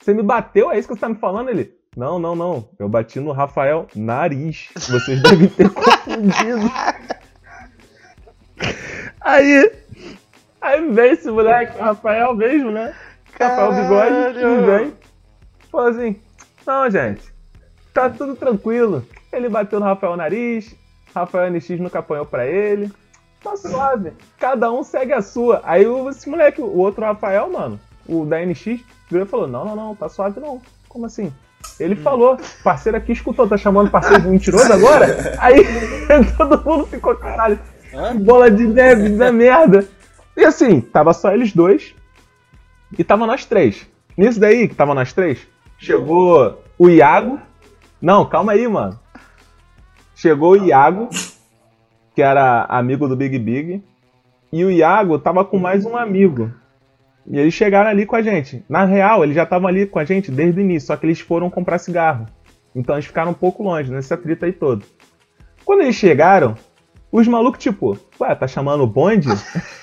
[0.00, 0.72] Você me bateu?
[0.72, 1.50] É isso que você tá me falando?
[1.50, 2.70] Ele, não, não, não.
[2.78, 4.68] Eu bati no Rafael Nariz.
[4.74, 6.70] Vocês devem ter confundido.
[9.20, 9.70] Aí,
[10.60, 12.94] aí vem esse moleque, Rafael mesmo, né?
[13.38, 14.94] Rafael Bigode, ele vem.
[15.70, 16.16] Falou assim:
[16.66, 17.22] Não, gente,
[17.94, 19.04] tá tudo tranquilo.
[19.32, 20.74] Ele bateu no Rafael Nariz,
[21.14, 22.90] Rafael NX nunca apanhou pra ele.
[23.42, 24.12] Tá suave.
[24.38, 25.60] Cada um segue a sua.
[25.64, 29.64] Aí o- esse moleque, o outro Rafael, mano, o da NX, virou e falou: Não,
[29.64, 30.60] não, não, tá suave não.
[30.88, 31.32] Como assim?
[31.78, 35.06] Ele falou, parceiro aqui escutou, tá chamando parceiro de mentiroso agora?
[35.38, 35.62] Aí
[36.36, 37.58] todo mundo ficou, caralho,
[37.90, 39.86] que bola de neve da merda.
[40.40, 41.94] E assim, tava só eles dois
[42.98, 43.86] e tava nós três.
[44.16, 47.38] Nisso daí, que tava nós três, chegou o Iago.
[48.00, 48.98] Não, calma aí, mano.
[50.14, 51.10] Chegou o Iago,
[52.14, 53.84] que era amigo do Big Big.
[54.50, 56.50] E o Iago tava com mais um amigo.
[57.26, 58.64] E eles chegaram ali com a gente.
[58.66, 61.20] Na real, eles já estavam ali com a gente desde o início, só que eles
[61.20, 62.24] foram comprar cigarro.
[62.74, 64.86] Então eles ficaram um pouco longe, nesse atrito aí todo.
[65.66, 66.56] Quando eles chegaram,
[67.12, 69.28] os malucos, tipo, ué, tá chamando o bonde?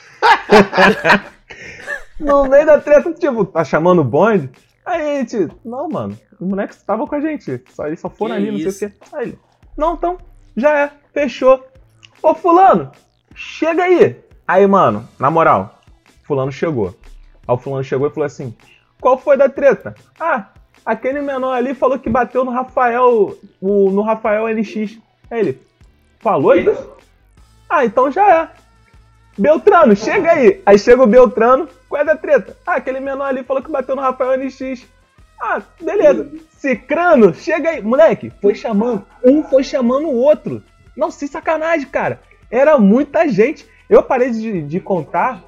[2.20, 4.50] no meio da treta, tipo, tá chamando o bonde?
[4.86, 7.62] Aí a gente, não, mano, os moleques estavam com a gente.
[7.70, 8.80] Só, eles só foram Que ali, não isso?
[8.80, 8.98] sei o quê.
[9.14, 9.40] Aí ele,
[9.78, 10.18] não, então,
[10.56, 11.66] já é, fechou.
[12.24, 12.92] Ô, fulano,
[13.36, 14.16] chega aí.
[14.48, 15.82] Aí, mano, na moral,
[16.24, 16.96] fulano chegou.
[17.48, 18.56] Aí o fulano chegou e falou assim,
[19.00, 19.94] qual foi da treta?
[20.20, 20.48] Ah,
[20.86, 24.98] aquele menor ali falou que bateu no Rafael, o, no Rafael NX.
[25.30, 25.62] Aí ele,
[26.20, 26.92] falou isso?
[27.70, 28.50] Ah, então já é.
[29.38, 30.62] Beltrano, chega aí.
[30.66, 32.58] Aí chega o Beltrano, qual é da treta?
[32.66, 34.86] Ah, aquele menor ali falou que bateu no Rafael NX.
[35.40, 36.30] Ah, beleza.
[36.58, 37.82] Cicrano, chega aí.
[37.82, 39.06] Moleque, foi chamando.
[39.24, 40.64] Um foi chamando o outro.
[40.96, 42.20] Não, sem sacanagem, cara.
[42.50, 43.68] Era muita gente.
[43.88, 45.44] Eu parei de, de contar.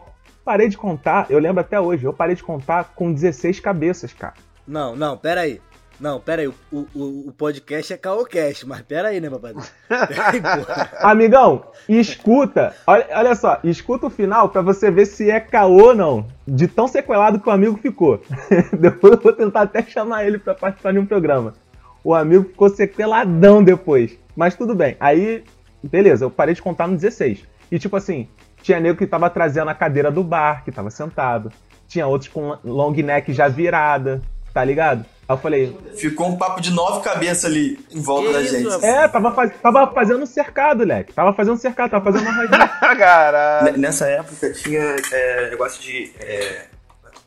[0.45, 1.25] Parei de contar.
[1.29, 2.05] Eu lembro até hoje.
[2.05, 4.35] Eu parei de contar com 16 cabeças, cara.
[4.67, 5.59] Não, não, pera aí.
[5.99, 6.47] Não, pera aí.
[6.47, 9.53] O, o, o podcast é Caocast, mas pera aí, né, papai?
[11.01, 12.73] Amigão, escuta.
[12.87, 16.25] Olha, olha só, escuta o final pra você ver se é caô ou não.
[16.47, 18.21] De tão sequelado que o amigo ficou.
[18.79, 21.53] depois eu vou tentar até chamar ele pra participar de um programa.
[22.01, 24.17] O amigo ficou sequeladão depois.
[24.35, 24.95] Mas tudo bem.
[25.01, 25.43] Aí,
[25.83, 27.43] beleza, eu parei de contar no 16.
[27.69, 28.29] E tipo assim,
[28.61, 31.51] tinha nego que tava trazendo a cadeira do bar, que tava sentado.
[31.89, 34.21] Tinha outros com long neck já virada,
[34.53, 35.05] tá ligado?
[35.29, 38.57] Aí eu falei, Ficou um papo de nove cabeças ali em volta Que da isso,
[38.71, 38.83] gente.
[38.85, 41.13] é, tava, faz- tava fazendo um cercado, leque.
[41.13, 42.47] Tava fazendo um cercado, tava fazendo uma.
[42.97, 43.77] Caralho.
[43.77, 46.65] Nessa época tinha é, negócio de é,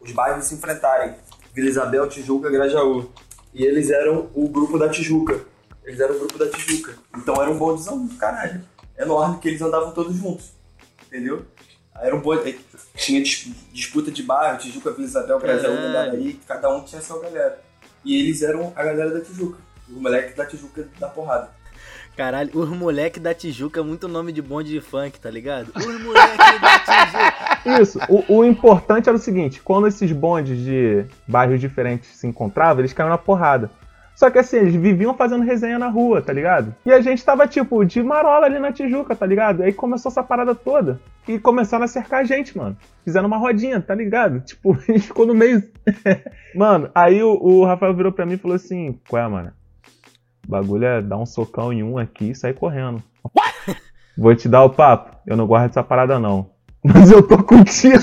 [0.01, 1.15] os bairros se enfrentarem.
[1.55, 3.09] Vila Isabel, Tijuca, Grajaú.
[3.55, 5.41] E eles eram o grupo da Tijuca.
[5.85, 6.95] Eles eram o grupo da Tijuca.
[7.17, 8.63] Então era um bondezão do caralho.
[8.99, 10.51] Enorme, que eles andavam todos juntos.
[11.07, 11.45] Entendeu?
[11.95, 12.43] Aí era um bonde.
[12.49, 12.61] aí
[12.97, 15.87] Tinha dis- disputa de bairro, Tijuca, Vila Isabel, Grajaú, Caralho.
[15.87, 16.41] Mandaraí.
[16.49, 17.61] Cada um tinha sua galera.
[18.05, 19.59] E eles eram a galera da Tijuca.
[19.89, 21.51] Os moleques da Tijuca da porrada.
[22.17, 25.73] Caralho, os moleque da Tijuca é muito nome de bonde de funk, tá ligado?
[25.75, 27.83] Os moleque da Tijuca.
[27.83, 27.99] Isso.
[28.09, 32.93] O, o importante era o seguinte: quando esses bondes de bairros diferentes se encontravam, eles
[32.93, 33.71] caíam na porrada.
[34.15, 36.75] Só que assim, eles viviam fazendo resenha na rua, tá ligado?
[36.85, 39.63] E a gente tava, tipo, de marola ali na Tijuca, tá ligado?
[39.63, 41.01] Aí começou essa parada toda.
[41.27, 42.77] E começaram a cercar a gente, mano.
[43.05, 44.41] Fizeram uma rodinha, tá ligado?
[44.47, 45.63] Tipo, a gente ficou no meio.
[46.55, 49.53] mano, aí o, o Rafael virou pra mim e falou assim: Qual é, mano?
[50.47, 53.03] O bagulho é dar um socão em um aqui e sair correndo.
[54.19, 55.17] Vou te dar o papo.
[55.27, 56.51] Eu não gosto dessa parada, não.
[56.85, 58.03] Mas eu tô contigo.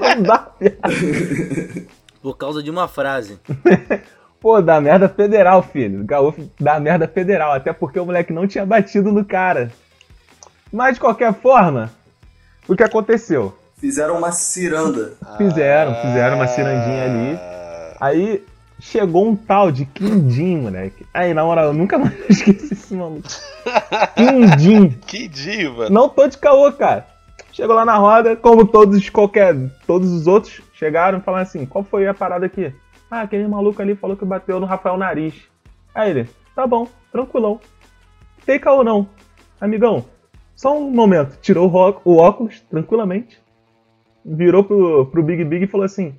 [0.00, 1.88] não dá, viado.
[2.22, 3.38] Por causa de uma frase.
[4.44, 6.04] Pô, dá merda federal, filho.
[6.04, 7.54] Gaúcho dá merda federal.
[7.54, 9.72] Até porque o moleque não tinha batido no cara.
[10.70, 11.90] Mas de qualquer forma,
[12.68, 13.56] o que aconteceu?
[13.78, 15.14] Fizeram uma ciranda.
[15.38, 17.38] Fizeram, fizeram uma cirandinha ali.
[17.98, 18.44] Aí
[18.78, 21.06] chegou um tal de Quindim, moleque.
[21.14, 23.22] Aí, na moral, eu nunca mais esqueci esse nome.
[24.14, 24.90] Quindim.
[25.06, 25.26] Que
[25.72, 25.88] mano.
[25.88, 27.06] Não tô de caô, cara.
[27.50, 31.82] Chegou lá na roda, como todos qualquer, todos os outros chegaram e falaram assim: qual
[31.82, 32.74] foi a parada aqui?
[33.14, 35.34] Ah, aquele maluco ali falou que bateu no Rafael Nariz.
[35.94, 37.60] Aí ele, tá bom, tranquilão.
[38.44, 39.06] Tem caô não.
[39.60, 40.04] Amigão,
[40.56, 41.38] só um momento.
[41.40, 41.70] Tirou
[42.04, 43.40] o, óculos, tranquilamente.
[44.24, 46.12] Virou pro, pro Big Big e falou assim: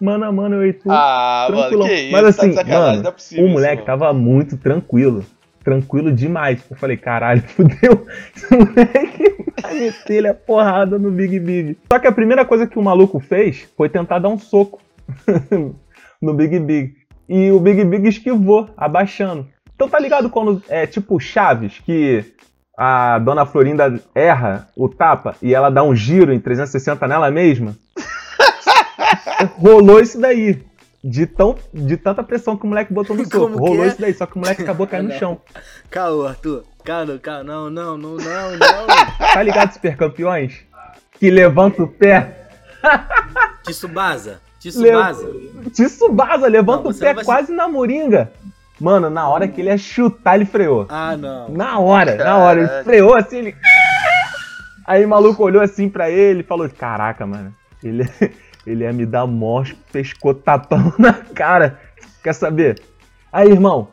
[0.00, 0.90] Mano mano, eu e tu.
[0.90, 1.86] Ah, tranquilão.
[1.86, 2.12] mano, que isso?
[2.12, 3.86] Mas tá assim, sacanagem, mano, é possível o isso, moleque mano.
[3.86, 5.26] tava muito tranquilo.
[5.62, 6.64] Tranquilo demais.
[6.70, 8.06] Eu falei, caralho, fudeu.
[8.34, 11.76] Esse moleque vai meter ele a porrada no Big Big.
[11.92, 14.80] Só que a primeira coisa que o maluco fez foi tentar dar um soco
[16.20, 16.94] no Big Big.
[17.28, 19.46] E o Big Big esquivou, abaixando.
[19.74, 22.24] Então tá ligado quando é tipo Chaves, que
[22.76, 27.76] a dona Florinda erra o tapa e ela dá um giro em 360 nela mesma?
[29.58, 30.66] Rolou isso daí.
[31.02, 33.52] De, tão, de tanta pressão que o moleque botou no soco.
[33.52, 33.88] Que Rolou é?
[33.88, 35.40] isso daí, só que o moleque acabou caindo no chão.
[35.88, 36.64] Calma, Arthur.
[36.84, 37.44] Calma, calma.
[37.44, 38.86] Não, não, não, não, não.
[39.32, 40.64] Tá ligado, super campeões?
[41.12, 42.48] Que levanta o pé.
[44.58, 45.26] Tsubasa.
[45.26, 45.70] Le...
[45.70, 46.48] Tsubasa.
[46.48, 48.32] Levanta Não, o pé quase na moringa.
[48.80, 50.86] Mano, na hora que ele ia chutar, ele freou.
[50.88, 51.48] Ah, não.
[51.48, 52.60] Na hora, na hora.
[52.60, 53.56] Ele freou assim, ele.
[54.86, 58.08] Aí o maluco olhou assim pra ele e falou: Caraca, mano, ele,
[58.66, 61.80] ele ia me dar mó pescotapão na cara.
[62.22, 62.80] Quer saber?
[63.32, 63.88] Aí, irmão,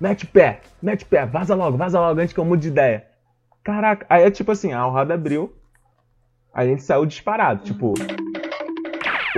[0.00, 3.06] mete pé, mete pé, vaza logo, vaza logo antes que eu mude de ideia.
[3.62, 5.52] Caraca, aí é tipo assim, a roda abriu,
[6.52, 7.94] a gente saiu disparado, tipo.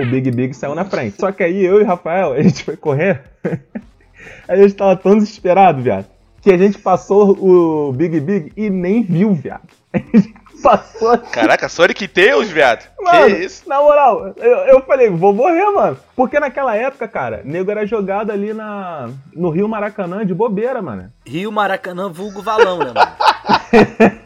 [0.01, 1.17] O Big Big saiu na frente.
[1.19, 3.21] Só que aí eu e o Rafael, a gente foi correr.
[4.47, 6.05] a gente tava tão desesperado, viado.
[6.41, 9.67] Que a gente passou o Big Big e nem viu, viado.
[9.91, 11.31] A gente passou assim.
[11.31, 12.87] Caraca, Sonic Tails, viado.
[12.99, 13.67] Mano, que isso?
[13.67, 15.97] na moral, eu, eu falei, vou morrer, mano.
[16.15, 21.11] Porque naquela época, cara, nego era jogado ali na, no Rio Maracanã de bobeira, mano.
[21.25, 24.21] Rio Maracanã, vulgo valão, né, mano?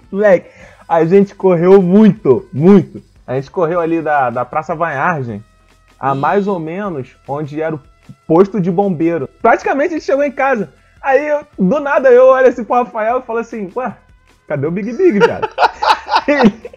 [0.10, 0.50] Moleque,
[0.88, 3.02] a gente correu muito, muito.
[3.30, 5.40] A gente correu ali da, da Praça Vanhagem
[6.00, 7.80] a mais ou menos onde era o
[8.26, 9.28] posto de bombeiro.
[9.40, 10.72] Praticamente a gente chegou em casa.
[11.00, 13.94] Aí, eu- do nada, eu olho assim pro Rafael e falo assim, ué,
[14.48, 15.48] cadê o Big Big, cara?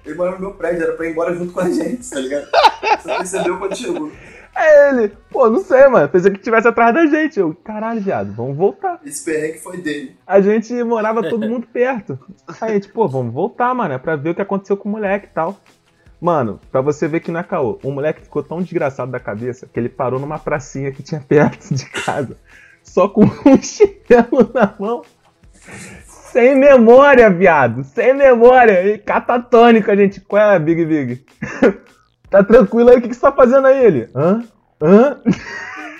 [0.05, 2.47] Ele mora no meu prédio, era pra ir embora junto com a gente, tá ligado?
[3.01, 4.11] Você percebeu quando chegou.
[4.55, 7.39] Aí ele, pô, não sei, mano, pensei que estivesse atrás da gente.
[7.39, 8.99] Eu, caralho, viado, vamos voltar.
[9.03, 10.15] Esse perrengue foi dele.
[10.27, 12.19] A gente morava todo mundo perto.
[12.61, 14.91] Aí a gente, pô, vamos voltar, mano, é pra ver o que aconteceu com o
[14.91, 15.57] moleque e tal.
[16.23, 19.67] Mano, pra você ver que não é caô, o moleque ficou tão desgraçado da cabeça
[19.67, 22.37] que ele parou numa pracinha que tinha perto de casa,
[22.81, 25.01] só com um chinelo na mão.
[26.07, 30.21] Sem memória, viado, sem memória, e catatônico a gente.
[30.21, 31.25] Qual é, Big Big?
[32.31, 33.83] tá tranquilo aí, o que, que você tá fazendo aí?
[33.83, 34.45] Ele, hã?
[34.81, 35.19] Hã?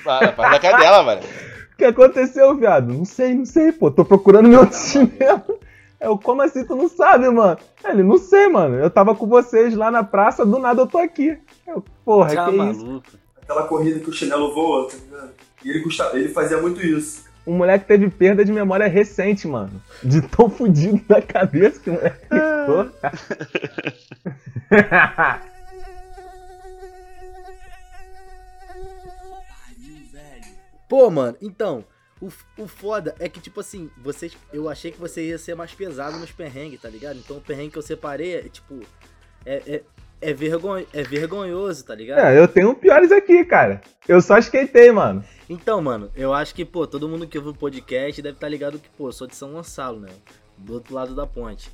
[0.05, 1.21] Vai, vai na cadela, mano.
[1.73, 2.93] O que aconteceu, viado?
[2.93, 3.89] Não sei, não sei, pô.
[3.89, 5.59] Tô procurando meu outro chinelo.
[6.03, 7.57] Eu, como assim tu não sabe, mano?
[7.81, 8.75] Ele, não sei, mano.
[8.75, 11.37] Eu tava com vocês lá na praça, do nada eu tô aqui.
[11.65, 13.01] Eu, porra, Tá que isso?
[13.41, 15.31] Aquela corrida que o chinelo voa, tá ligado?
[15.63, 17.23] E ele, gostava, ele fazia muito isso.
[17.45, 19.81] O moleque teve perda de memória recente, mano.
[20.03, 22.89] De tão fudido da cabeça que o moleque ficou.
[30.89, 31.85] Pô, mano, então,
[32.23, 34.37] o, o foda é que, tipo assim, vocês.
[34.53, 37.17] Eu achei que você ia ser mais pesado nos perrengues, tá ligado?
[37.17, 38.79] Então o perrengue que eu separei é, tipo.
[39.45, 39.83] É, é,
[40.21, 42.19] é, vergon, é vergonhoso, tá ligado?
[42.19, 43.81] é, eu tenho piores aqui, cara.
[44.07, 45.21] Eu só esquentei, mano.
[45.49, 48.79] Então, mano, eu acho que, pô, todo mundo que ouve o podcast deve estar ligado
[48.79, 50.09] que, pô, eu sou de São Gonçalo, né?
[50.57, 51.69] Do outro lado da ponte.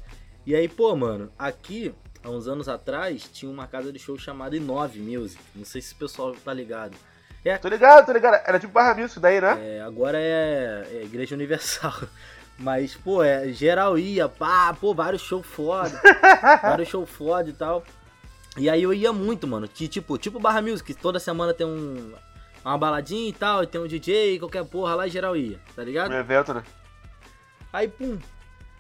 [0.48, 4.58] E aí, pô, mano, aqui, há uns anos atrás, tinha uma casa de show chamada
[4.58, 5.40] Inove Music.
[5.54, 6.98] Não sei se o pessoal tá ligado.
[7.62, 8.42] Tô ligado, tô ligado.
[8.46, 9.58] Era tipo barra isso daí, né?
[9.78, 11.94] É, agora é, é Igreja Universal.
[12.58, 16.00] Mas, pô, é, geral ia, pá, pô, vários shows foda.
[16.62, 17.84] vários shows foda e tal.
[18.58, 19.68] E aí eu ia muito, mano.
[19.68, 22.14] Que, tipo, tipo Barra Music, toda semana tem um.
[22.66, 25.82] Uma baladinha e tal, e tem um DJ, qualquer porra lá e geral ia, tá
[25.82, 26.10] ligado?
[26.12, 26.62] No evento, né?
[27.72, 28.20] Aí, pum.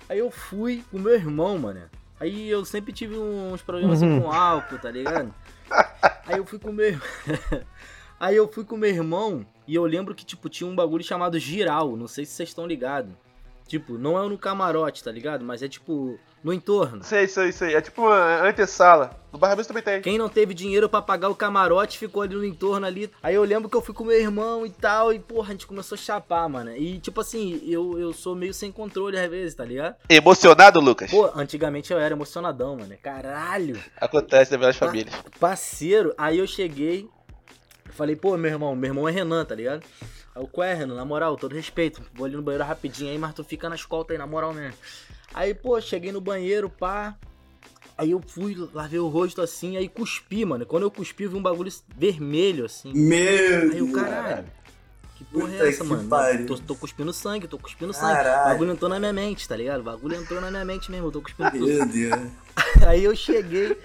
[0.09, 1.83] Aí eu fui com meu irmão, mano.
[2.19, 4.23] Aí eu sempre tive uns problemas assim, Uhum.
[4.23, 5.33] com álcool, tá ligado?
[6.27, 7.07] Aí eu fui com meu irmão.
[8.19, 11.39] Aí eu fui com meu irmão e eu lembro que, tipo, tinha um bagulho chamado
[11.39, 11.95] giral.
[11.95, 13.11] Não sei se vocês estão ligados.
[13.69, 15.45] Tipo, não é no camarote, tá ligado?
[15.45, 17.03] Mas é tipo no entorno.
[17.03, 17.75] Sei, sei, sei.
[17.75, 19.11] É tipo uma antessala.
[19.31, 20.01] No Barra também tem.
[20.01, 23.11] Quem não teve dinheiro pra pagar o camarote ficou ali no entorno ali.
[23.21, 25.13] Aí eu lembro que eu fui com meu irmão e tal.
[25.13, 26.75] E, porra, a gente começou a chapar, mano.
[26.75, 29.95] E, tipo assim, eu, eu sou meio sem controle às vezes, tá ligado?
[30.09, 31.11] Emocionado, Lucas?
[31.11, 32.95] Pô, antigamente eu era emocionadão, mano.
[33.03, 33.79] Caralho.
[34.01, 35.13] Acontece na melhor família.
[35.39, 37.07] Parceiro, aí eu cheguei.
[37.99, 39.83] Falei, pô, meu irmão, meu irmão é Renan, tá ligado?
[40.33, 40.95] Aí o qual é, Renan?
[40.95, 42.01] Na moral, todo respeito.
[42.13, 44.73] Vou ali no banheiro rapidinho aí, mas tu fica na escolta aí, na moral mesmo.
[45.33, 47.17] Aí, pô, cheguei no banheiro, pá.
[47.97, 50.65] Aí eu fui, lavei o rosto assim, aí cuspi, mano.
[50.65, 52.93] Quando eu cuspi, eu vi um bagulho vermelho, assim.
[52.93, 54.45] Meu Aí o caralho.
[55.17, 56.07] Que porra é essa, mano?
[56.07, 56.45] pariu.
[56.45, 58.13] Tô, tô cuspindo sangue, tô cuspindo sangue.
[58.13, 58.49] O Caralho.
[58.49, 59.81] bagulho entrou na minha mente, tá ligado?
[59.81, 61.67] O bagulho entrou na minha mente mesmo, eu tô cuspindo tudo.
[61.67, 62.31] Meu Deus.
[62.87, 63.77] Aí eu cheguei.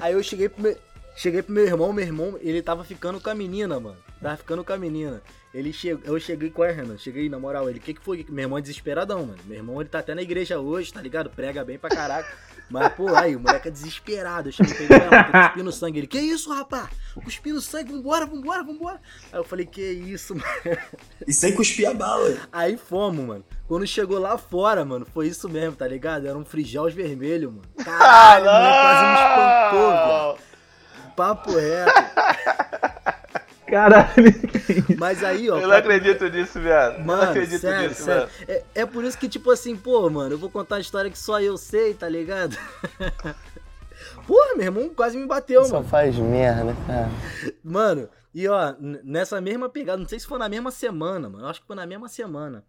[0.00, 0.76] aí eu cheguei pro meu.
[1.18, 3.96] Cheguei pro meu irmão, meu irmão, ele tava ficando com a menina, mano.
[4.22, 5.20] Tava ficando com a menina.
[5.52, 8.24] Ele chegou, eu cheguei com a Renan, cheguei na moral, ele, o que que foi?
[8.28, 9.38] Meu irmão é desesperadão, mano.
[9.44, 11.28] Meu irmão, ele tá até na igreja hoje, tá ligado?
[11.28, 12.28] Prega bem pra caraca.
[12.70, 14.50] Mas, pô, aí, o moleque é desesperado.
[14.50, 15.98] Eu cheguei pra ele, "Ué, mano, tô cuspindo sangue.
[15.98, 16.88] Ele, que isso, rapaz?
[17.24, 19.00] Cuspindo sangue, vambora, vambora, vambora.
[19.32, 20.78] Aí eu falei, que isso, mano.
[21.26, 22.36] E sem cuspir a bala.
[22.52, 23.44] Aí fomos, mano.
[23.66, 26.28] Quando chegou lá fora, mano, foi isso mesmo, tá ligado?
[26.28, 27.62] Era um frigelos vermelho, mano.
[27.84, 29.90] Caralho, o moleque quase me espantou,
[30.36, 30.47] velho.
[31.18, 31.92] Papo reto.
[33.66, 34.06] Caralho.
[34.96, 35.58] Mas aí, ó.
[35.58, 36.92] Eu não acredito nisso, viado.
[36.94, 38.20] eu não Mano, acredito sério, nisso, sério.
[38.22, 38.32] mano.
[38.46, 41.18] É, é por isso que, tipo assim, pô, mano, eu vou contar uma história que
[41.18, 42.56] só eu sei, tá ligado?
[44.28, 45.88] Porra, meu irmão quase me bateu, Só mano.
[45.88, 47.08] faz merda, cara.
[47.64, 51.44] Mano, e ó, nessa mesma pegada, não sei se foi na mesma semana, mano.
[51.44, 52.62] eu Acho que foi na mesma semana.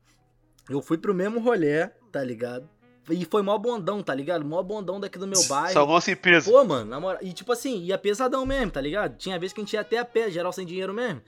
[0.67, 2.67] Eu fui pro mesmo rolê, tá ligado?
[3.09, 4.45] E foi mó bondão, tá ligado?
[4.45, 5.73] Mó bondão daqui do meu bairro.
[5.73, 6.51] Salvou-se em peso.
[6.51, 7.19] Pô, mano, na moral.
[7.21, 9.17] E tipo assim, ia pesadão mesmo, tá ligado?
[9.17, 11.21] Tinha vez que a gente ia até a pé, geral sem dinheiro mesmo.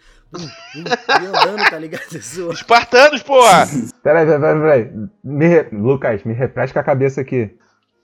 [0.75, 2.01] Ia andando, tá ligado?
[2.21, 2.53] Zoa.
[2.53, 3.65] Espartanos, porra!
[4.03, 4.59] Peraí, peraí, peraí.
[4.85, 4.91] peraí.
[5.23, 7.55] Me re- Lucas, me refresca a cabeça aqui.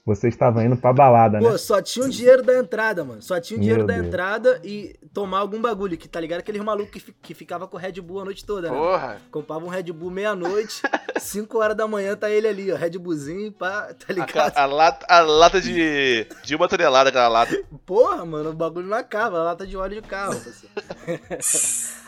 [0.08, 1.48] Você estava indo pra balada, né?
[1.50, 3.20] Pô, só tinha o dinheiro da entrada, mano.
[3.20, 4.06] Só tinha o dinheiro Meu da Deus.
[4.06, 6.40] entrada e tomar algum bagulho, que tá ligado?
[6.40, 8.76] Aqueles malucos que, que ficava com o Red Bull a noite toda, né?
[8.76, 9.20] Porra!
[9.30, 10.80] Comprava um Red Bull meia-noite,
[11.20, 12.76] 5 horas da manhã tá ele ali, ó.
[12.76, 14.32] Red Bullzinho, pá, tá A, ligado?
[14.32, 17.54] ca- a lata, a lata de, de uma tonelada, aquela lata.
[17.84, 20.40] Porra, mano, o bagulho não acaba, lata de óleo de carro.
[20.40, 20.72] parceiro.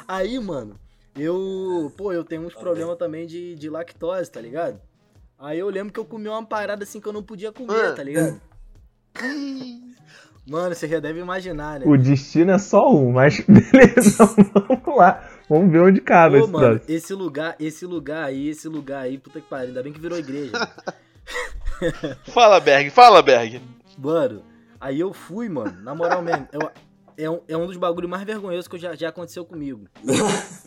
[0.09, 0.75] Aí, mano,
[1.17, 1.93] eu.
[1.97, 4.81] Pô, eu tenho uns problemas também de, de lactose, tá ligado?
[5.41, 8.03] Aí eu lembro que eu comi uma parada assim que eu não podia comer, tá
[8.03, 8.39] ligado?
[10.47, 11.87] Mano, você já deve imaginar, né?
[11.87, 14.25] O destino é só um, mas beleza,
[14.69, 15.31] vamos lá.
[15.49, 16.93] Vamos ver onde cabe Pô, esse mano, troço.
[16.93, 20.19] esse lugar, esse lugar aí, esse lugar aí, puta que pariu, ainda bem que virou
[20.19, 20.53] igreja.
[22.33, 23.61] Fala, Berg, fala, Berg.
[23.97, 24.43] Mano,
[24.81, 26.49] aí eu fui, mano, na moral mesmo.
[26.53, 26.71] eu-
[27.17, 29.87] é, um, é um dos bagulhos mais vergonhosos que eu já, já aconteceu comigo.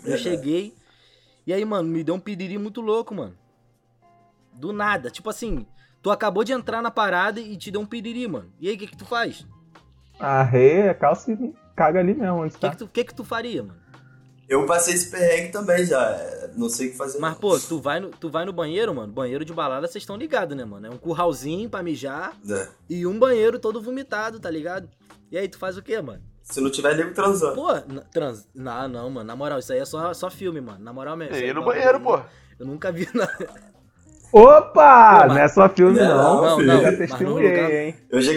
[0.06, 0.74] Eu cheguei,
[1.46, 3.36] e aí, mano, me deu um piriri muito louco, mano.
[4.56, 5.10] Do nada.
[5.10, 5.66] Tipo assim,
[6.02, 8.52] tu acabou de entrar na parada e te deu um piriri, mano.
[8.60, 9.46] E aí, o que que tu faz?
[10.20, 12.70] Arreia a calça e caga ali mesmo O que tá.
[12.72, 13.82] que tu, que que tu faria, mano?
[14.48, 16.02] Eu passei esse perrengue também já.
[16.12, 17.18] é, Não sei o que fazer.
[17.20, 19.12] Mas, pô, tu vai no, tu vai no banheiro, mano.
[19.12, 20.88] Banheiro de balada, vocês estão ligados, né, mano?
[20.88, 22.68] É um curralzinho pra mijar É.
[22.90, 24.88] e um banheiro todo vomitado, tá ligado?
[25.32, 26.22] E aí, tu faz o quê, mano?
[26.44, 27.56] Se não tiver nego transando.
[27.56, 27.70] Pô,
[28.12, 28.48] trans.
[28.54, 29.26] Não, não, mano.
[29.26, 30.84] Na moral, isso aí é só, só filme, mano.
[30.84, 31.34] Na moral mesmo.
[31.34, 32.20] E isso aí aí no banheiro, aí, pô.
[32.60, 33.73] Eu nunca vi nada.
[34.34, 35.22] Opa!
[35.22, 36.42] Pô, não é só filme, Não, não.
[36.42, 37.96] não, Eu não, já testemunhei, lugar- hein?
[38.10, 38.32] Eu já.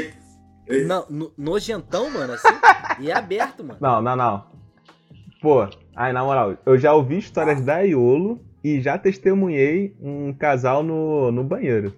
[0.67, 2.49] eu- Não, no- nojentão, mano, assim.
[3.01, 3.79] e é aberto, mano.
[3.81, 4.45] Não, não, não.
[5.41, 10.83] Pô, aí na moral, eu já ouvi histórias da Iolo e já testemunhei um casal
[10.83, 11.95] no, no banheiro.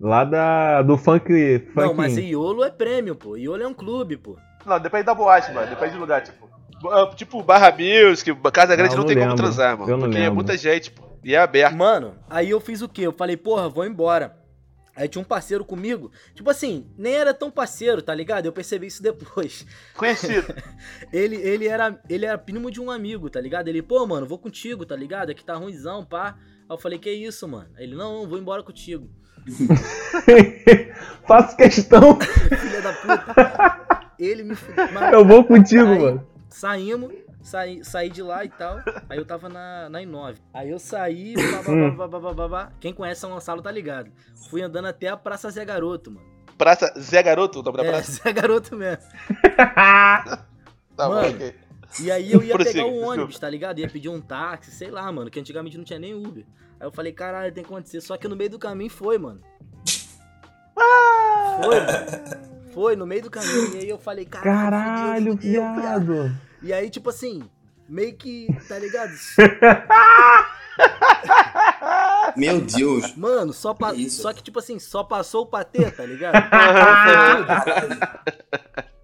[0.00, 1.28] Lá da, do funk.
[1.74, 3.36] funk Não, mas Iolo é prêmio, pô.
[3.36, 4.36] Iolo é um clube, pô.
[4.64, 5.68] Não, depende da boate, mano.
[5.68, 6.48] Depende do lugar, tipo.
[6.90, 9.36] ah, Tipo, Barra Music, Casa Grande Não, não, não tem como lembro.
[9.44, 9.90] transar, mano.
[9.90, 10.34] Eu não porque é lembro.
[10.36, 11.11] muita gente, pô.
[11.24, 11.76] E é aberto.
[11.76, 13.02] Mano, aí eu fiz o quê?
[13.02, 14.36] Eu falei, porra, vou embora.
[14.94, 16.10] Aí tinha um parceiro comigo.
[16.34, 18.44] Tipo assim, nem era tão parceiro, tá ligado?
[18.46, 19.64] Eu percebi isso depois.
[19.96, 20.54] Conhecido.
[21.10, 23.68] Ele, ele, era, ele era primo de um amigo, tá ligado?
[23.68, 25.30] Ele, pô, mano, vou contigo, tá ligado?
[25.30, 26.36] Aqui tá ruimzão, pá.
[26.38, 27.70] Aí eu falei, que isso, mano?
[27.76, 29.08] Aí ele, não, não, vou embora contigo.
[31.26, 34.04] Faço questão, Filha da puta.
[34.18, 34.56] Ele me.
[34.92, 36.26] Mas- eu vou contigo, Aí, mano.
[36.48, 38.78] Saímos, saí, saí de lá e tal.
[39.08, 40.36] Aí eu tava na, na I9.
[40.54, 41.34] Aí eu saí,
[41.96, 42.72] babá, babá, babá.
[42.80, 44.10] Quem conhece São Gonçalo tá ligado.
[44.48, 46.26] Fui andando até a Praça Zé Garoto, mano.
[46.58, 48.12] Praça Zé Garoto, o nome da É, praça?
[48.22, 49.02] Zé Garoto mesmo.
[50.94, 51.28] Tá bom, mano.
[51.36, 51.54] ok.
[52.00, 53.78] E aí eu ia Prossiga, pegar o ônibus, tá ligado?
[53.78, 56.44] Ia pedir um táxi, sei lá, mano, que antigamente não tinha nem Uber.
[56.78, 58.00] Aí eu falei, caralho, tem que acontecer.
[58.00, 59.40] Só que no meio do caminho foi, mano.
[61.62, 62.42] Foi, mano.
[62.72, 63.74] Foi, no meio do caminho.
[63.74, 66.12] E aí eu falei, caralho, Caralho, fudeu, fudeu, viado.
[66.12, 66.38] viado.
[66.62, 67.42] E aí, tipo assim,
[67.88, 69.10] meio que, tá ligado?
[72.36, 73.16] Meu Deus.
[73.16, 73.92] Mano, só, pa...
[73.92, 76.34] Que só que, tipo assim, só passou o patê, tá ligado?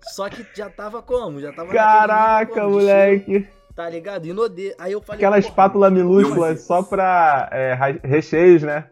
[0.00, 1.38] Só que já tava como?
[1.38, 3.24] Já tava Caraca, nível moleque.
[3.24, 3.48] cheiro,
[3.78, 4.26] Tá ligado?
[4.26, 4.74] Inodê.
[4.76, 5.20] Aí eu falei.
[5.20, 8.90] Aquela espátula minúscula só pra é, recheios, né?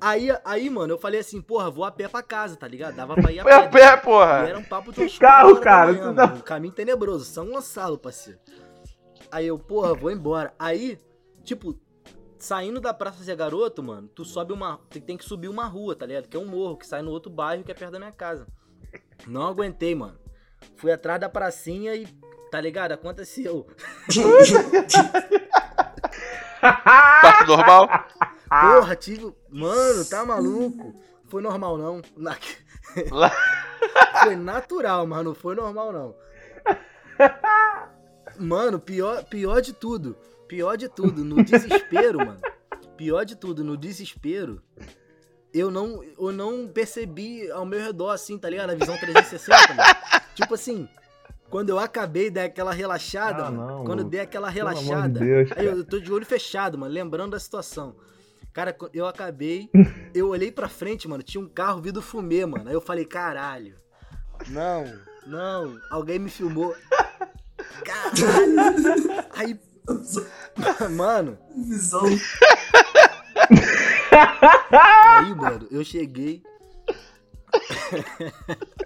[0.00, 2.96] Aí, aí, mano, eu falei assim, porra, vou a pé pra casa, tá ligado?
[2.96, 3.68] Dava pra ir a Foi a pé.
[3.68, 4.48] pé, E porra.
[4.48, 8.38] era um papo de carro, cara, manhã, tá- mano, um caminho tenebroso, São Gonçalo, parceiro.
[9.30, 10.54] Aí eu, porra, vou embora.
[10.58, 10.98] Aí,
[11.44, 11.78] tipo,
[12.38, 14.80] saindo da Praça Zé Garoto, mano, tu sobe uma.
[14.88, 16.28] Tu tem que subir uma rua, tá ligado?
[16.28, 18.46] Que é um morro que sai no outro bairro que é perto da minha casa.
[19.26, 20.18] Não aguentei, mano.
[20.76, 22.06] Fui atrás da pracinha e.
[22.50, 22.92] Tá ligado?
[22.92, 23.66] Aconteceu.
[26.60, 27.88] Parto normal.
[28.50, 29.32] Porra, tive.
[29.48, 30.94] Mano, tá maluco?
[31.28, 32.02] Foi normal, não.
[32.16, 32.36] Na-
[34.24, 36.14] Foi natural, mas não foi normal, não.
[38.38, 40.16] Mano, pior, pior de tudo.
[40.48, 42.40] Pior de tudo, no desespero, mano.
[42.96, 44.62] Pior de tudo, no desespero.
[45.52, 48.70] Eu não, eu não percebi ao meu redor, assim, tá ligado?
[48.70, 49.88] A visão 360, mano.
[50.34, 50.88] Tipo assim,
[51.48, 53.78] quando eu acabei daquela relaxada, Ah, mano.
[53.78, 55.20] não, quando eu dei aquela amor de relaxada.
[55.20, 57.96] Deus, aí eu, eu tô de olho fechado, mano, lembrando da situação.
[58.52, 59.70] Cara, eu acabei,
[60.14, 62.68] eu olhei pra frente, mano, tinha um carro vindo fumê, mano.
[62.68, 63.74] Aí eu falei, caralho.
[64.48, 64.92] Não,
[65.26, 66.74] não, alguém me filmou.
[67.84, 68.56] Caralho.
[69.36, 69.60] Aí,
[70.90, 72.04] mano, Visão.
[74.70, 76.42] aí, mano, eu cheguei.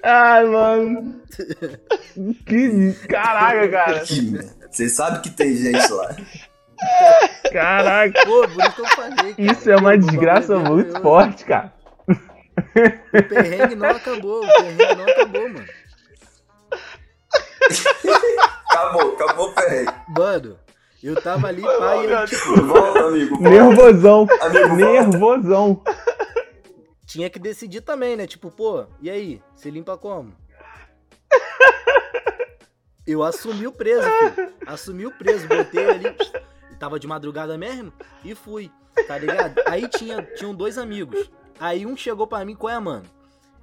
[0.03, 1.23] Ai, mano.
[2.47, 2.93] Que.
[3.09, 4.05] Caraca, cara.
[4.71, 6.17] Você sabe que tem gente lá.
[7.53, 8.25] Caraca.
[8.27, 9.35] Pô, por isso que eu falei.
[9.35, 9.53] cara.
[9.53, 11.03] Isso é uma desgraça bagulho muito vergonhoso.
[11.03, 11.73] forte, cara.
[12.57, 15.67] O perrengue não acabou, o perrengue não acabou, mano.
[18.71, 19.93] Acabou, acabou o perrengue.
[20.09, 20.59] Mano,
[21.03, 23.37] eu tava ali, pai, e eu, tipo, Volta, amigo.
[23.37, 23.51] Volta.
[23.51, 24.27] Nervosão.
[24.41, 24.77] Amigo.
[24.77, 25.83] Nervosão.
[27.07, 28.27] tinha que decidir também, né?
[28.27, 29.43] Tipo, pô, e aí?
[29.55, 30.33] Você limpa como?
[33.07, 34.53] Eu assumi o preso, filho.
[34.67, 36.17] Assumi o preso, botei ali,
[36.75, 37.93] tava de madrugada mesmo,
[38.25, 38.71] e fui,
[39.07, 39.55] tá ligado?
[39.67, 41.31] Aí tinha, tinham dois amigos.
[41.59, 43.05] Aí um chegou pra mim, qual é, mano?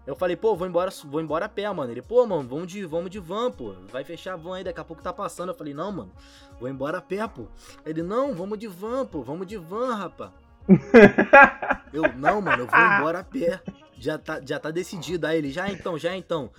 [0.06, 1.92] Eu falei, pô, vou embora, vou embora a pé, mano.
[1.92, 3.76] Ele, pô, mano, vamos de, vamos de van, pô.
[3.92, 5.50] Vai fechar a van aí, daqui a pouco tá passando.
[5.50, 6.12] Eu falei, não, mano,
[6.60, 7.46] vou embora a pé, pô.
[7.86, 10.32] Ele, não, vamos de van, pô, vamos de van, rapá.
[11.94, 13.62] Eu, não, mano, eu vou embora a pé.
[13.98, 15.28] Já tá, já tá decidido.
[15.28, 16.50] Aí ele, já então, já então.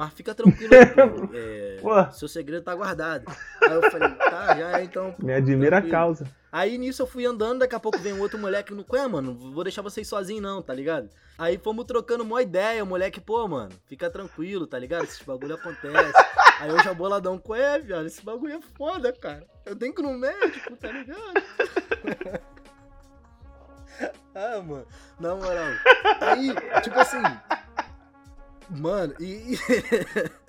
[0.00, 0.70] Mas fica tranquilo
[1.82, 1.90] pô.
[2.00, 3.30] É, seu segredo tá guardado.
[3.62, 5.14] Aí eu falei, tá, já é então.
[5.18, 5.90] Me admira a tranquilo.
[5.90, 6.26] causa.
[6.50, 8.82] Aí nisso eu fui andando, daqui a pouco vem um outro moleque no.
[8.90, 11.10] Ué, mano, vou deixar vocês sozinhos não, tá ligado?
[11.36, 15.04] Aí fomos trocando uma ideia, o moleque, pô, mano, fica tranquilo, tá ligado?
[15.04, 16.18] Esses bagulho acontece.
[16.60, 19.46] Aí eu já boladão com é, viado, esse bagulho é foda, cara.
[19.66, 22.40] Eu tenho que ir no médico, tá ligado?
[24.34, 24.86] ah, mano,
[25.20, 25.72] na moral.
[26.22, 27.20] Aí, tipo assim.
[28.70, 29.58] Mano, e.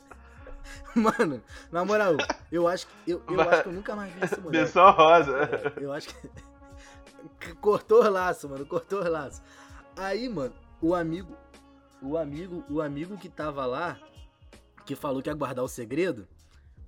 [0.96, 1.42] mano,
[1.72, 2.16] na moral,
[2.52, 3.12] eu acho que.
[3.12, 4.66] Eu, eu acho que eu nunca mais vi esse moleque.
[4.66, 5.74] Menção rosa.
[5.78, 6.30] Eu acho que.
[7.60, 8.66] Cortou o laço, mano.
[8.66, 9.42] Cortou o laço.
[9.98, 11.36] Aí, mano, o amigo.
[12.02, 14.00] O amigo, o amigo que tava lá,
[14.86, 16.28] que falou que ia guardar o segredo,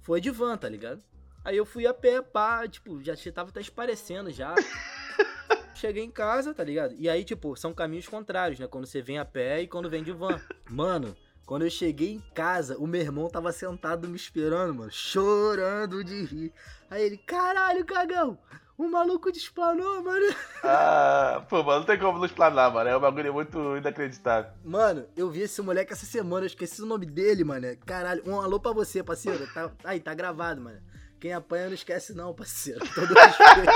[0.02, 1.04] foi de van, tá ligado?
[1.46, 4.56] Aí eu fui a pé, pá, tipo, já tava até esparecendo já.
[5.76, 6.96] Cheguei em casa, tá ligado?
[6.98, 8.68] E aí, tipo, são caminhos contrários, né?
[8.68, 10.40] Quando você vem a pé e quando vem de van.
[10.70, 11.16] Mano,
[11.46, 16.24] quando eu cheguei em casa, o meu irmão tava sentado me esperando, mano, chorando de
[16.24, 16.54] rir.
[16.90, 18.38] Aí ele, caralho, cagão,
[18.78, 20.26] o maluco desplanou, mano.
[20.66, 22.90] Ah, pô, mano, não tem como não explanar, mano.
[22.90, 24.52] É um bagulho muito inacreditável.
[24.64, 27.68] Mano, eu vi esse moleque essa semana, eu esqueci o nome dele, mano.
[27.86, 29.46] Caralho, um alô pra você, parceiro.
[29.54, 30.82] Tá, aí, tá gravado, mano.
[31.20, 32.80] Quem apanha não esquece não, parceiro.
[32.96, 33.72] Todo respeito.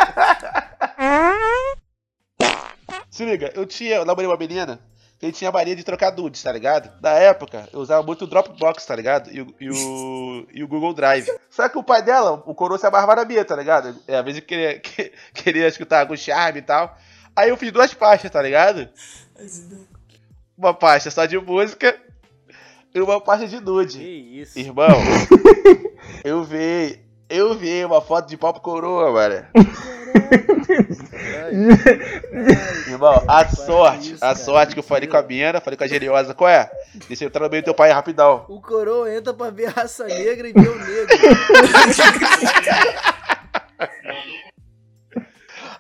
[3.12, 4.80] Se liga, eu tinha, eu namorei uma menina
[5.20, 6.92] que ele tinha mania de trocar nudes, tá ligado?
[7.02, 9.32] Na época, eu usava muito o Dropbox, tá ligado?
[9.32, 11.28] E, o- e o, e o Google Drive.
[11.50, 13.96] Só que o pai dela, o coroa se amarrava na minha, tá ligado?
[14.08, 16.96] É, às vezes ele queria, que- queria escutar com charme e tal.
[17.36, 18.88] Aí eu fiz duas pastas, tá ligado?
[20.58, 21.96] Uma pasta só de música
[22.94, 24.02] e uma pasta de que nude.
[24.42, 24.58] isso.
[24.58, 24.88] Irmão,
[26.24, 27.00] eu vi,
[27.30, 29.46] eu vi uma foto de pau pro coroa, mano.
[32.88, 36.34] Irmão, a sorte, a sorte que eu falei com a mina, falei com a geniosa,
[36.34, 36.70] qual é?
[37.08, 38.46] Deixa eu entrar no meio do teu pai rapidão.
[38.48, 41.18] O coroa entra pra ver a raça negra e vê o negro.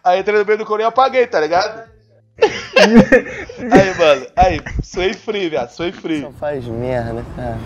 [0.03, 1.89] Aí entrei no meio do coro e apaguei, tá ligado?
[2.39, 6.21] aí, mano, aí, suei free, viado, suei free.
[6.21, 7.57] Só faz merda, cara.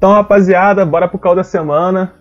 [0.00, 2.14] Então, rapaziada, bora pro caldo da semana.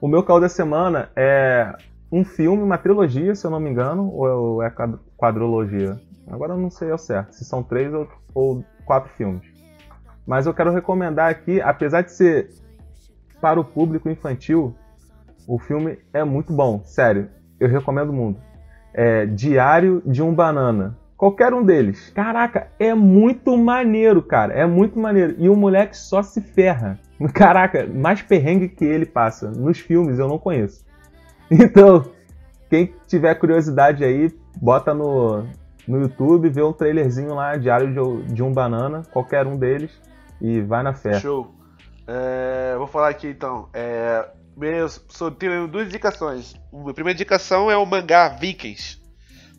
[0.00, 1.72] O meu caldo da semana é
[2.10, 5.96] um filme, uma trilogia, se eu não me engano, ou é quad- quadrologia.
[6.28, 9.42] Agora eu não sei ao certo, se são três ou, ou quatro filmes.
[10.26, 12.50] Mas eu quero recomendar aqui, apesar de ser
[13.40, 14.74] para o público infantil,
[15.46, 17.28] o filme é muito bom, sério.
[17.60, 18.40] Eu recomendo muito.
[18.92, 20.98] É Diário de um Banana.
[21.20, 22.08] Qualquer um deles.
[22.14, 24.54] Caraca, é muito maneiro, cara.
[24.54, 25.34] É muito maneiro.
[25.36, 26.98] E o moleque só se ferra.
[27.34, 29.50] Caraca, mais perrengue que ele passa.
[29.50, 30.82] Nos filmes eu não conheço.
[31.50, 32.08] Então,
[32.70, 35.44] quem tiver curiosidade aí, bota no,
[35.86, 39.90] no YouTube, vê um trailerzinho lá, Diário de, de um Banana, qualquer um deles,
[40.40, 41.18] e vai na fé.
[41.18, 41.52] Show.
[42.06, 43.68] É, vou falar aqui então.
[43.74, 46.54] É, meu, só tenho duas indicações.
[46.72, 48.99] A primeira indicação é o mangá Vikings.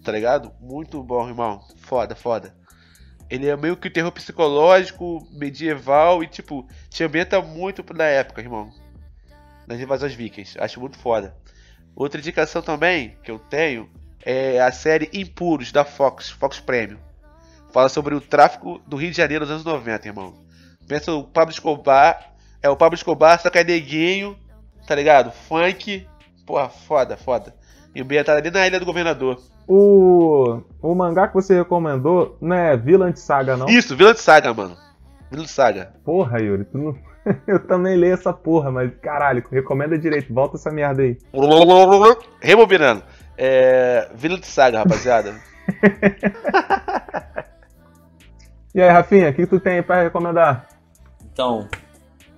[0.04, 0.52] Tá ligado?
[0.60, 1.62] Muito bom, irmão.
[1.78, 2.56] Foda, foda.
[3.30, 8.70] Ele é meio que terror psicológico, medieval e, tipo, te ambienta muito na época, irmão.
[9.68, 10.60] Nas invasões vikings.
[10.60, 11.36] Acho muito foda.
[11.96, 13.90] Outra indicação também que eu tenho
[14.26, 17.00] é a série Impuros da Fox, Fox Premium.
[17.72, 20.34] Fala sobre o tráfico do Rio de Janeiro nos anos 90, irmão.
[20.88, 22.34] Pensa o Pablo Escobar.
[22.62, 24.38] É o Pablo Escobar, só que é neguinho,
[24.86, 25.32] tá ligado?
[25.32, 26.08] Funk.
[26.46, 27.56] Porra, foda, foda.
[27.98, 29.42] Ambientado ali na Ilha do Governador.
[29.74, 33.68] O, o mangá que você recomendou não é Villain Saga, não?
[33.70, 34.76] Isso, Vila de Saga, mano.
[35.32, 35.94] Vila de Saga.
[36.04, 36.98] Porra, Yuri, tu não...
[37.48, 41.18] eu também leio essa porra, mas caralho, recomenda direito, volta essa merda aí.
[42.42, 43.02] Rebobinando.
[43.38, 44.10] É.
[44.14, 45.36] Vila de Saga, rapaziada.
[48.74, 50.66] E aí, Rafinha, o que tu tem aí pra recomendar?
[51.26, 51.68] Então,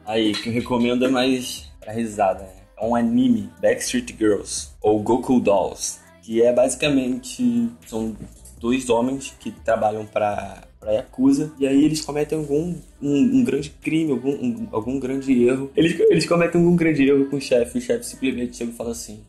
[0.04, 2.64] aí, o que eu recomendo é mais pra risada, né?
[2.76, 8.16] É um anime, Backstreet Girls, ou Goku Dolls, que é basicamente, são
[8.60, 13.70] dois homens que trabalham pra, pra Yakuza, e aí eles cometem algum um, um grande
[13.70, 15.70] crime, algum, um- algum grande erro.
[15.76, 18.92] Eles, eles cometem algum grande erro com o chefe, o chefe simplesmente chega e fala
[18.92, 19.22] assim,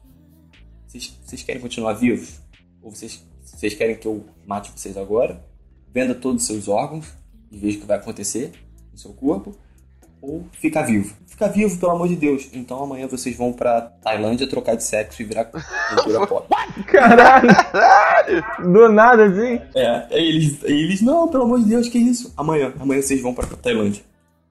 [0.87, 2.39] vocês, vocês querem continuar vivos?
[2.81, 5.45] Ou vocês, vocês querem que eu mate vocês agora?
[5.93, 7.09] Venda todos os seus órgãos
[7.51, 8.53] e veja o que vai acontecer
[8.93, 9.57] no seu corpo?
[10.27, 11.15] Ou ficar vivo?
[11.27, 12.49] Ficar vivo, pelo amor de Deus.
[12.55, 15.45] Então amanhã vocês vão pra Tailândia trocar de sexo e virar
[15.95, 16.49] cultura pop.
[16.87, 17.51] Caralho!
[18.73, 19.61] Do nada, assim?
[19.75, 22.33] É, aí eles, eles, não, pelo amor de Deus, que isso?
[22.37, 24.03] Amanhã, amanhã vocês vão pra Tailândia.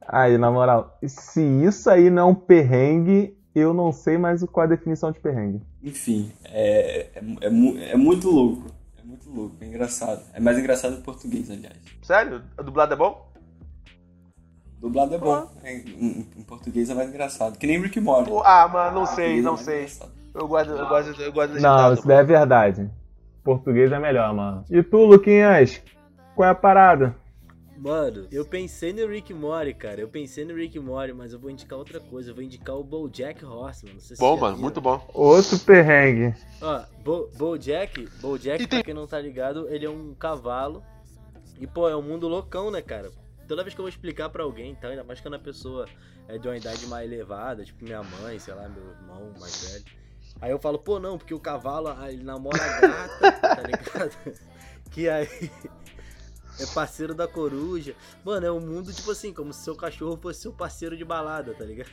[0.08, 4.66] Aí, na moral, se isso aí não é um perrengue, eu não sei mais qual
[4.66, 5.62] a definição de perrengue.
[5.82, 8.68] Enfim, é, é, é, é muito louco.
[9.02, 10.22] É muito louco, é engraçado.
[10.34, 11.78] É mais engraçado em português, aliás.
[12.04, 12.44] Sério?
[12.58, 13.33] A dublada é bom?
[14.84, 15.50] Dublado é bom.
[15.64, 17.58] É, em, em português é mais engraçado.
[17.58, 18.30] Que nem Rick Morty.
[18.44, 19.76] Ah, mano, não sei, Português é não mais sei.
[19.78, 20.12] engraçado.
[20.36, 22.92] Eu gosto, eu gosto, eu gosto Não, isso daí é verdade.
[23.46, 24.66] Português é melhor, mano.
[24.70, 25.82] E tu, Luquinhas?
[26.36, 27.16] Qual é a parada?
[27.78, 30.02] Mano, eu pensei no Rick Mori, cara.
[30.02, 32.32] Eu pensei no Rick Mori, mas eu vou indicar outra coisa.
[32.32, 33.94] Eu vou indicar o BoJack Horseman.
[33.94, 35.02] Não sei se Bom, mano, muito bom.
[35.14, 36.36] Outro perrengue.
[36.62, 40.84] Ó, Bo BoJack, BoJack, E tem- pra quem não tá ligado, ele é um cavalo.
[41.60, 43.10] E, pô, é um mundo loucão, né, cara?
[43.48, 44.88] Toda vez que eu vou explicar pra alguém, tá?
[44.88, 45.88] Ainda mais quando a pessoa
[46.28, 49.86] é de uma idade mais elevada, tipo minha mãe, sei lá, meu irmão mais velho.
[50.42, 54.16] Aí eu falo, pô, não, porque o cavalo, ah, ele namora a gata, tá ligado?
[54.92, 55.28] Que aí
[56.60, 57.96] é parceiro da coruja.
[58.24, 61.52] Mano, é um mundo, tipo assim, como se seu cachorro fosse seu parceiro de balada,
[61.56, 61.90] tá ligado?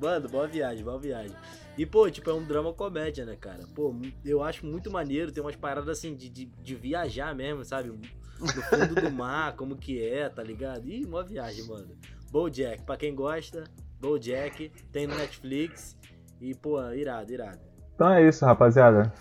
[0.00, 1.36] Mano, boa viagem, boa viagem.
[1.76, 3.66] E, pô, tipo, é um drama comédia, né, cara?
[3.74, 3.94] Pô,
[4.24, 7.92] eu acho muito maneiro, tem umas paradas assim de, de, de viajar mesmo, sabe?
[8.40, 10.88] No fundo do mar, como que é, tá ligado?
[10.88, 11.88] Ih, uma viagem, mano.
[12.30, 13.64] Bojack, pra quem gosta,
[14.00, 15.96] Bojack, tem no Netflix.
[16.40, 17.60] E, pô, irado, irado.
[17.94, 19.12] Então é isso, rapaziada.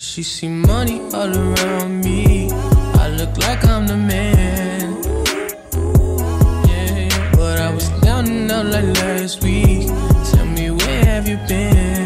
[0.00, 2.50] She see money all around me.
[2.94, 5.02] I look like I'm the man.
[6.68, 9.88] Yeah, but I was down and out like last week.
[10.30, 11.97] Tell me where have you been?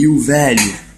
[0.00, 0.89] Pariu, velho.